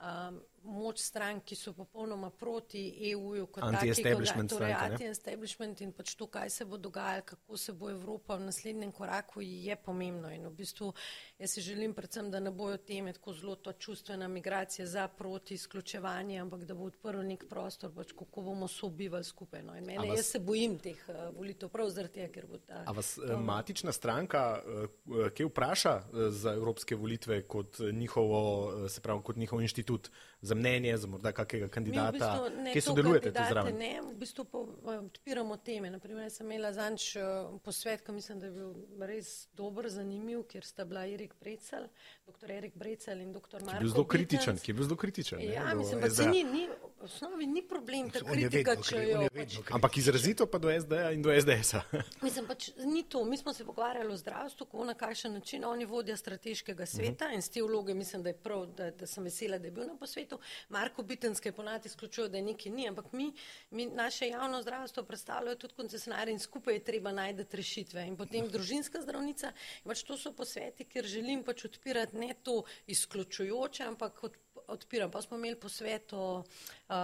[0.00, 6.26] um, moč strank, ki so popolnoma proti EU-ju kot anti-establishment torej anti-establishment in pač to,
[6.30, 10.30] kaj se bo dogajalo, kako se bo Evropa v naslednjem koraku, je pomembno.
[10.30, 10.92] In v bistvu
[11.38, 15.54] jaz si želim predvsem, da ne bojo teme tako zelo to čustvena migracija za proti
[15.54, 19.62] izključevanje, ampak da bo odprl nek prostor, pač kako bomo sobivali skupaj.
[19.62, 19.76] No.
[19.76, 22.84] In mene, vas, jaz se bojim teh uh, volitev prav zaradi tega, ker bo ta.
[22.86, 28.42] A vas uh, matična stranka, uh, kje vpraša uh, za evropske volitve kot njihovo,
[28.88, 30.10] se pravi, kot njihov inštitut?
[30.42, 33.76] Za mnenje, za morda kakega kandidata, v bistvu ki sodelujete tu zraven?
[33.78, 35.90] Ne, v bistvu po, odpiramo teme.
[35.90, 37.22] Naprimer, sem imela zanč eh,
[37.62, 38.72] posvet, ki mislim, da je bil
[39.06, 41.86] res dober, zanimiv, kjer sta bila Erik Brecel,
[42.26, 42.50] dr.
[42.50, 43.62] Erik Brecel in dr.
[43.62, 43.70] Marko.
[43.70, 45.44] Ki je bil zelo kritičen, ki je bil zelo kritičen.
[45.46, 49.04] Ja, ne, mislim, pa se ni, ni, v osnovi ni problem ta kritika, vedno, če
[49.06, 49.22] jo.
[49.36, 51.84] Pač, ampak izrazito pa do SD-ja in do SDS-a.
[52.26, 53.24] mislim, pač ni to.
[53.24, 57.30] Mi smo se pogovarjali o zdravstvu, kako na kakšen način oni vodja strateškega sveta uh
[57.30, 57.34] -huh.
[57.34, 59.86] in z te vloge mislim, da je prav, da, da sem vesela, da je bil
[59.86, 60.38] na posvetu svetu.
[60.68, 63.32] Marko Bitenske ponati izključuje, da nekaj ni, ampak mi,
[63.70, 68.06] mi naše javno zdravstvo predstavljajo tudi koncesionarje in skupaj je treba najti rešitve.
[68.06, 69.52] In potem družinska zdravnica,
[69.84, 75.10] pač to so posveti, ker želim pač odpirati ne to izključujoče, ampak odpirati odpiram.
[75.10, 76.94] Pa smo imeli posvet o uh,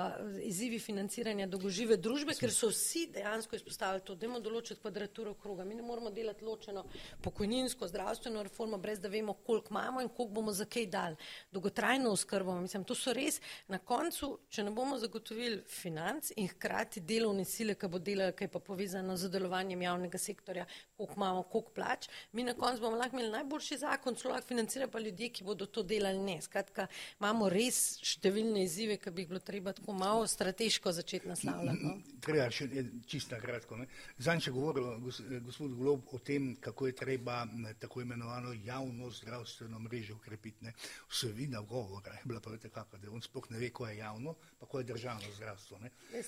[0.42, 5.64] izzivi financiranja dolgožive družbe, ker so vsi dejansko izpostavili to, da imamo določiti kvadraturo kroga.
[5.64, 6.84] Mi ne moramo delati ločeno
[7.22, 11.16] pokojninsko, zdravstveno reformo, brez da vemo, koliko imamo in koliko bomo za kaj dali.
[11.52, 17.00] Dolgotrajno oskrbo, mislim, to so res na koncu, če ne bomo zagotovili financ in hkrati
[17.00, 21.74] delovne sile, ki bo delala, kaj pa povezano z delovanjem javnega sektorja, koliko imamo, koliko
[21.76, 25.44] plač, mi na koncu bomo lahko imeli najboljši zakon, celo lahko financira pa ljudje, ki
[25.44, 26.38] bodo to delali ne.
[26.42, 26.86] Skratka,
[27.20, 31.84] imamo res številne izzive, ki bi jih bilo treba tako malo strateško začeti naslavljati.
[31.84, 31.94] No?
[32.24, 32.68] Treba še
[33.06, 33.78] čisto kratko.
[34.18, 35.00] Zanj je govoril
[35.46, 37.40] gospod Glob o tem, kako je treba
[37.80, 40.72] tako imenovano javno zdravstveno mrežo ukrepiti.
[41.08, 44.66] Vsebina govora je bila pa taka, da on sploh ne ve, ko je javno, pa
[44.66, 45.80] ko je državno zdravstvo.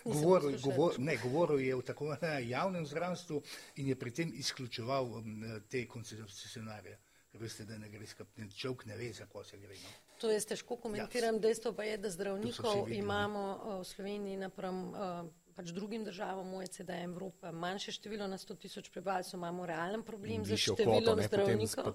[0.04, 2.16] Govoril, govor, ne, govoril je o tako
[2.46, 3.42] javnem zdravstvu
[3.76, 5.22] in je pri tem izključeval
[5.68, 6.98] te koncesionarje.
[7.32, 9.76] Veste, da ne gre skupaj, človek ne ve, za ko se gre.
[9.78, 10.09] No?
[10.20, 11.40] To jaz težko komentiram, ja.
[11.48, 15.22] dejstvo pa je, da zdravnikov imamo uh, v Sloveniji naprem uh,
[15.56, 20.56] pač drugim državam OECD Evropa manjše število na 100 tisoč prebivalcev, imamo realen problem za
[20.56, 21.92] številom zdravnikov.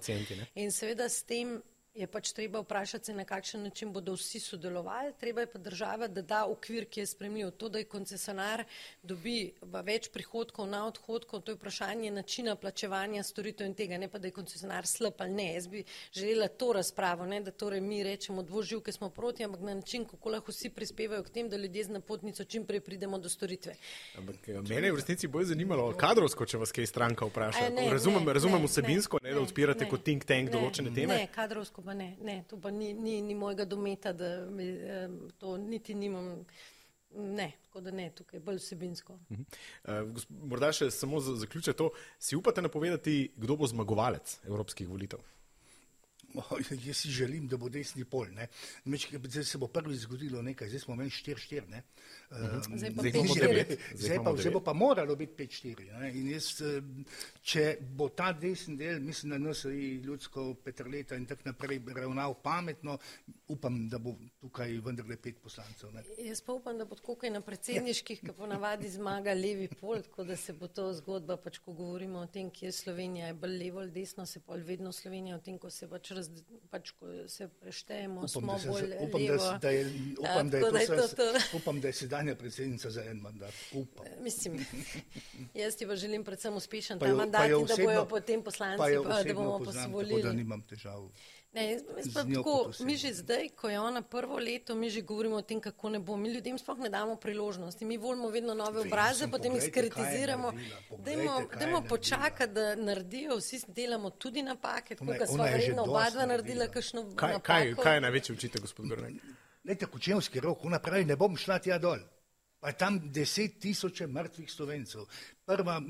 [0.54, 1.56] In seveda s tem
[1.96, 5.12] je pač treba vprašati, na kakšen način bodo vsi sodelovali.
[5.20, 7.50] Treba je pa država, da da okvir, ki je spremljiv.
[7.56, 8.64] To, da je koncesionar
[9.02, 14.18] dobi več prihodkov na odhodkov, to je vprašanje načina plačevanja storitev in tega, ne pa
[14.18, 15.48] da je koncesionar slab ali ne.
[15.54, 19.74] Jaz bi želela to razpravo, ne da torej mi rečemo dvoživke smo proti, ampak na
[19.74, 23.28] način, kako lahko vsi prispevajo k tem, da ljudje z napotnico čim prej pridemo do
[23.28, 23.76] storitve.
[24.18, 27.70] Ampak eh, mene je v resnici bolj zanimalo kadrovsko, če vas kaj stranka vpraša.
[27.70, 30.58] Ne, razumem, ne, razumem ne, vsebinsko, ne, ne, da odpirate ne, kot think tank ne,
[30.58, 31.16] določene teme.
[31.22, 35.06] Ne, kadrovsko pa ne, ne, to pa ni, ni, ni mojega dometa, da eh,
[35.38, 36.44] to niti nimam.
[37.16, 39.14] Ne, tako da ne, tukaj je bolj vsebinsko.
[39.14, 40.02] Uh -huh.
[40.02, 45.22] uh, morda še samo za zaključek to, si upate napovedati, kdo bo zmagovalec evropskih volitev?
[46.86, 48.26] Jaz si želim, da bo desni pol.
[48.84, 51.80] Meč, zdaj se bo prvi zgodilo nekaj, zdaj smo imeli 4-4.
[52.30, 53.78] Um, zdaj pa zdaj devet.
[53.94, 56.10] Zdaj pa, zdaj pa moralo biti 5-4.
[56.14, 56.50] In jaz,
[57.42, 62.34] če bo ta desni del, mislim, da nas je ljudsko petrleta in tako naprej ravnal
[62.42, 62.98] pametno,
[63.48, 65.92] upam, da bo tukaj vendarle pet poslancev.
[65.94, 66.02] Ne?
[66.18, 70.24] Jaz pa upam, da bo tako kaj na predsedniških, ki ponavadi zmaga levi pol, tako
[70.24, 73.58] da se bo to zgodba, pač ko govorimo o tem, kje je Slovenija, je bolj
[73.62, 76.25] levo ali desno, se pa vedno Slovenija o tem, ko se pač raz,
[76.70, 79.44] pač, ko se preštejemo, upam, smo se, bolj upam, levo.
[79.44, 79.86] Da, da je,
[80.18, 81.40] upam, da je, da je to, to, to.
[81.58, 83.54] upam, da je sedanja predsednica za en mandat.
[83.72, 84.06] Upam.
[84.20, 84.66] Mislim,
[85.62, 89.34] jaz ti pa želim predvsem uspešen ta mandat in da bojo potem poslanci, pa, da
[89.34, 90.22] bomo posvolili.
[90.22, 91.08] Da nimam težav.
[91.56, 91.78] Ne,
[92.14, 95.88] tako, mi že zdaj, ko je ona prvo leto, mi že govorimo o tem, kako
[95.88, 96.16] ne bo.
[96.16, 97.84] Mi ljudem sploh ne damo priložnosti.
[97.84, 100.52] Mi volimo vedno nove obraze, potem jih skritiziramo.
[101.58, 106.68] Dajmo počakati, da naredijo, vsi delamo tudi napake, tako da smo verjetno oba dva naredila
[106.68, 107.40] kakšno napako.
[107.40, 109.24] Kaj, kaj je največji učitelj, gospod Grnek?
[109.64, 112.04] Lejte, Kučevski rok, ona pravi, ne bom šla tja dol.
[112.60, 115.08] Pa je tam deset tisoče mrtvih slovencev.
[115.44, 115.80] Prva,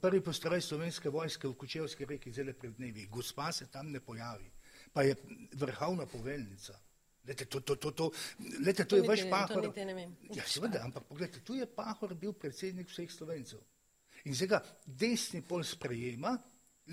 [0.00, 3.06] prvi postroj slovenske vojske v Kučevski reki zelo pred dnevi.
[3.06, 4.55] Gospa se tam ne pojavi
[4.96, 5.12] pa je
[5.52, 6.72] vrhovna poveljnica.
[7.28, 8.10] Lete, to, to, to, to,
[8.64, 9.66] lete, to, to je vaš pahor.
[10.32, 13.60] Ja, seveda, ampak pogledajte, tu je pahor bil predsednik vseh slovencev.
[14.24, 16.32] In zdaj ga desni pol sprejema,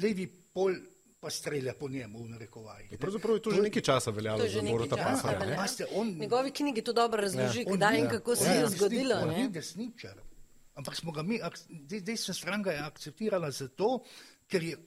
[0.01, 0.75] levi pol
[1.23, 2.91] pa strelja po njemu v narekovajih.
[2.91, 2.97] ne.
[2.97, 5.39] Pravzaprav je to že nekaj časa veljalo To je že za časa Pahorja.
[5.39, 5.51] veljalo.
[5.51, 5.55] ne?
[5.55, 9.15] Paste, on- njegovi knjigi to dobro razloži, On kdaj in kako se je zgodilo.
[9.15, 9.37] On ne.
[9.37, 10.19] ni desničar.
[10.75, 11.39] Ampak smo ga mi,
[12.01, 14.03] desna stran ga je akceptirala zato,
[14.47, 14.77] ker je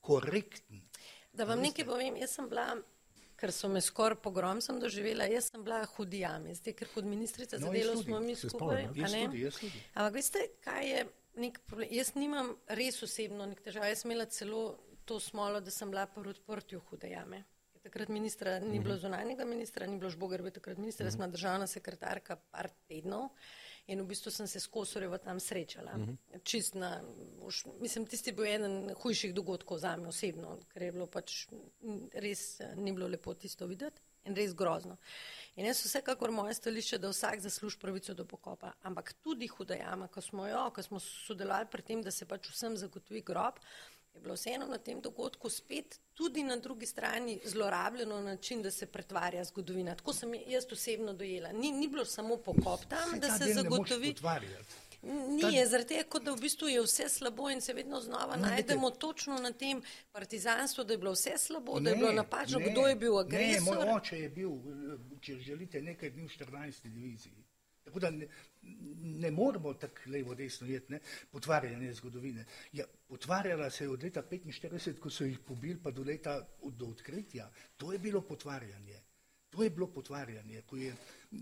[0.00, 0.87] korekten.
[1.38, 2.72] Da vam nekaj povem, jaz sem bila,
[3.38, 7.06] ker so me skoraj pogrom sem doživela, jaz sem bila hudi jami, zdaj ker kot
[7.06, 8.88] ministrica za No, jaz delo smo mi skupaj.
[8.90, 11.04] Ampak veste, kaj je
[11.38, 11.92] nek problem?
[11.94, 14.64] Jaz nimam res osebno nek težav, jaz sem imela celo
[15.06, 17.44] to smolo, da sem bila pri odprtju hude jame.
[17.78, 21.70] Takrat ministra ni bilo zunanjega ministra, ni bilo Žbogarbe takrat ministra, jaz sem bila državna
[21.70, 23.30] sekretarka par tednov
[23.88, 25.96] in v bistvu sem se s Kosorjevo tam srečala.
[26.42, 27.00] Čist na,
[27.44, 31.46] už, mislim, tisti je bil eden hujših dogodkov za me osebno, ker je bilo pač
[32.12, 34.98] res eh, ni bilo lepo tisto videti in res grozno.
[35.56, 40.20] In jaz vsekakor moje stališče, da vsak zasluži pravico do pokopa, ampak tudi hudajama, ko
[40.20, 43.58] smo jo, ko smo sodelovali pri tem, da se pač vsem zagotovi grob,
[44.18, 48.70] je bilo vseeno na tem dogodku spet tudi na drugi strani zlorabljeno na način, da
[48.70, 49.94] se pretvarja zgodovina.
[49.94, 51.52] Tako sem jaz osebno dojela.
[51.52, 54.14] Ni, ni bilo samo pokop tam, Saj da se ne zagotovi.
[55.02, 58.36] Ni, je zaradi tega, kot da v bistvu je vse slabo in se vedno znova
[58.36, 62.12] No, najdemo točno na tem partizanstvu, da je bilo vse slabo, da je Ne, bilo
[62.12, 63.76] napačno, ne, kdo je bil Ne, agresor.
[63.76, 66.82] moj oče je bil, eh, če želite, nekaj dni v 14.
[66.84, 67.44] diviziji.
[67.84, 68.28] Tako da ne,
[69.18, 71.00] ne moramo tako levo desno jeti, ne,
[71.30, 72.44] potvarjanje zgodovine.
[72.72, 76.74] Ja, potvarjala se je od leta 45, ko so jih pobili, pa do leta od,
[76.74, 77.50] do odkritja.
[77.76, 79.00] To je bilo potvarjanje.
[79.50, 80.90] To je bilo potvarjanje, ko, je,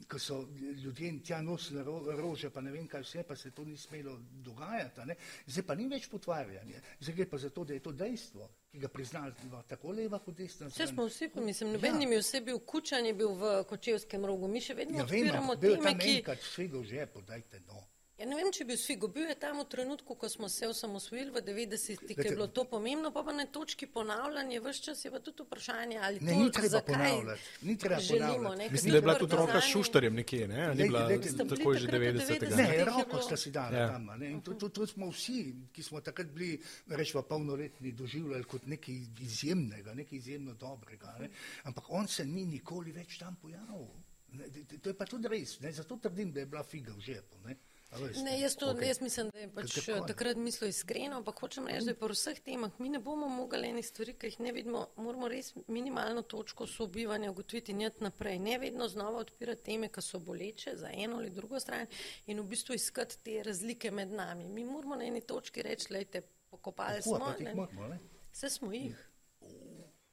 [0.08, 0.36] ko so
[0.82, 4.12] ljudje tja nosili ro, rože, pa ne vem kaj vse, pa se to ni smelo
[4.46, 5.00] dogajati.
[5.06, 5.16] Ne?
[5.46, 8.78] Zdaj pa ni več potvarjanje, zdaj gre pa za to, da je to dejstvo, ki
[8.78, 9.32] ga priznava
[9.68, 11.98] tako leva kot desna Vse smo vsi, pa mislim, noben Ja.
[11.98, 14.48] ni bil, vse bil kučan, je bil v kočevskem rogu.
[14.48, 16.16] Mi še vedno Ja, vem, odpiramo ampak bil je teme, tam ki.
[16.18, 17.82] enkrat svega v žepu, dajte no.
[18.16, 19.08] Ja, ne vem, če bi vsi go.
[19.08, 22.62] Bil je tam v trenutku, ko smo se osamosvojili v 90-ih, ki je bilo to
[22.64, 26.38] pomembno, pa pa na točki ponavljanja, vse čas je pa tudi vprašanje, ali Ne, to,
[26.38, 28.26] ni treba ponavljati, ni treba želimo.
[28.38, 28.58] ponavljati.
[28.58, 30.62] Ne, Mislim, da je bila tudi roka s Šuštarjem nekje, ne?
[30.70, 31.02] Ni bila
[31.44, 32.56] takoj že takrat v 90.
[32.56, 33.88] Ne, roko sta si dala Ja.
[33.88, 34.08] tam.
[34.08, 34.30] a Ne?
[34.30, 35.38] In to, to, to smo vsi,
[35.70, 36.56] ki smo takrat bili,
[36.88, 41.16] rečemo, polnoletni, doživljali kot nekaj izjemnega, nekaj izjemno dobrega.
[41.20, 41.28] Ne?
[41.64, 43.86] Ampak on se ni nikoli več tam pojavil.
[44.32, 44.48] Ne,
[44.80, 45.72] To je pa tudi res, ne?
[45.72, 47.36] zato trdim, da je bila figa v žepu.
[47.44, 47.56] Ne?
[47.90, 48.22] Veste?
[48.22, 48.88] Ne, jaz, to, okay.
[48.88, 49.74] jaz mislim, da je pač.
[49.74, 53.28] Kako takrat mislil iskreno, ampak hočem reči, da je pri vseh temah mi ne bomo
[53.28, 58.00] mogli enih stvari, ki jih ne vidimo, moramo res minimalno točko sobivanja ugotoviti in jet
[58.00, 58.38] naprej.
[58.42, 61.86] Ne vedno znova odpirati teme, ki so boleče za eno ali drugo stran
[62.26, 64.48] in v bistvu iskati te razlike med nami.
[64.48, 67.34] Mi moramo na eni točki reči, lejte, pokopali Tako, smo.
[67.40, 68.00] ne, moramo, ne?
[68.32, 69.10] Vse smo jih.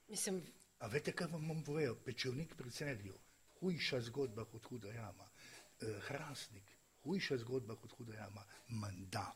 [0.07, 0.43] Mislim,
[0.83, 1.95] A veste, kaj vam bom povedal?
[1.95, 3.15] Pečevnik pri celju,
[3.61, 5.29] hujša zgodba kot huda jama.
[5.79, 6.72] Eh, Hrastnik,
[7.03, 8.43] hujša zgodba kot huda jama.
[8.69, 9.33] Manda.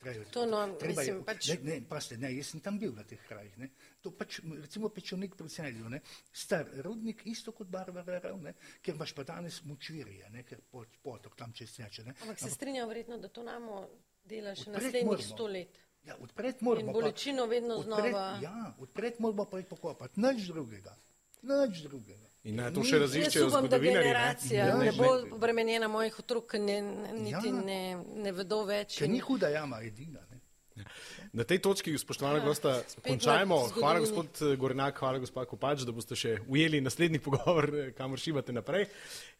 [0.00, 2.94] Treba, To no, treba je, mislim, pač- ne, ne, paste, ne, jaz sem tam bil
[2.94, 3.58] na teh krajih.
[3.58, 3.68] Ne.
[4.00, 6.00] To pač, recimo pečevnik pri celju, ne.
[6.32, 11.36] star rudnik, isto kot Barbara, ne, ker imaš pa danes mučvirje, ne, ker pot, potok
[11.36, 12.04] tam čez teče.
[12.04, 12.14] ne.
[12.22, 13.88] ampak se strinjam verjetno, da to namo
[14.24, 15.76] dela še naslednjih sto let.
[16.02, 16.80] Ja, odpreti moramo.
[16.80, 18.38] In pa- bolečino vedno odpreti- znova.
[18.40, 20.96] Ja, odpreti moramo pa jih pokopati, nič drugega.
[21.42, 22.29] Nič drugega.
[22.44, 23.94] In naj to še raziščejo zgodovinarji.
[23.94, 24.02] ne.
[24.02, 24.96] generacija Ja, ne, ne ne.
[24.96, 26.80] bo obremenjena mojih otrok, ne,
[27.12, 27.52] niti Ja.
[27.52, 27.80] ne,
[28.16, 28.96] ne vedo več.
[28.98, 30.20] Ker in- ni huda jama edina.
[30.30, 30.84] Ne.
[31.32, 33.68] Na tej točki, spoštovana Ja, gosta, končajmo.
[33.76, 38.18] Hvala, gospod eh, Gornjak, hvala, gospod Kopač, da boste še ujeli naslednji pogovor, eh, kamor
[38.18, 38.86] šibate naprej.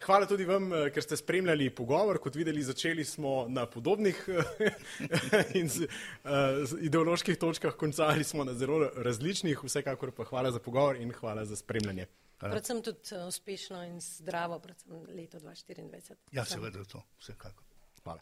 [0.05, 2.19] Hvala tudi vam, eh, ker ste spremljali pogovor.
[2.19, 4.21] Kot videli, začeli smo na podobnih
[5.59, 5.89] in z,
[6.25, 9.65] uh, z ideoloških točkah, končali smo na zelo različnih.
[9.65, 12.07] Vsekakor pa hvala za pogovor in hvala za spremljanje.
[12.41, 16.17] Predvsem tudi uh, uspešno in zdravo, predvsem leto 2024.
[16.33, 17.65] Ja, seveda to, vsekakor.
[18.03, 18.21] Hvala.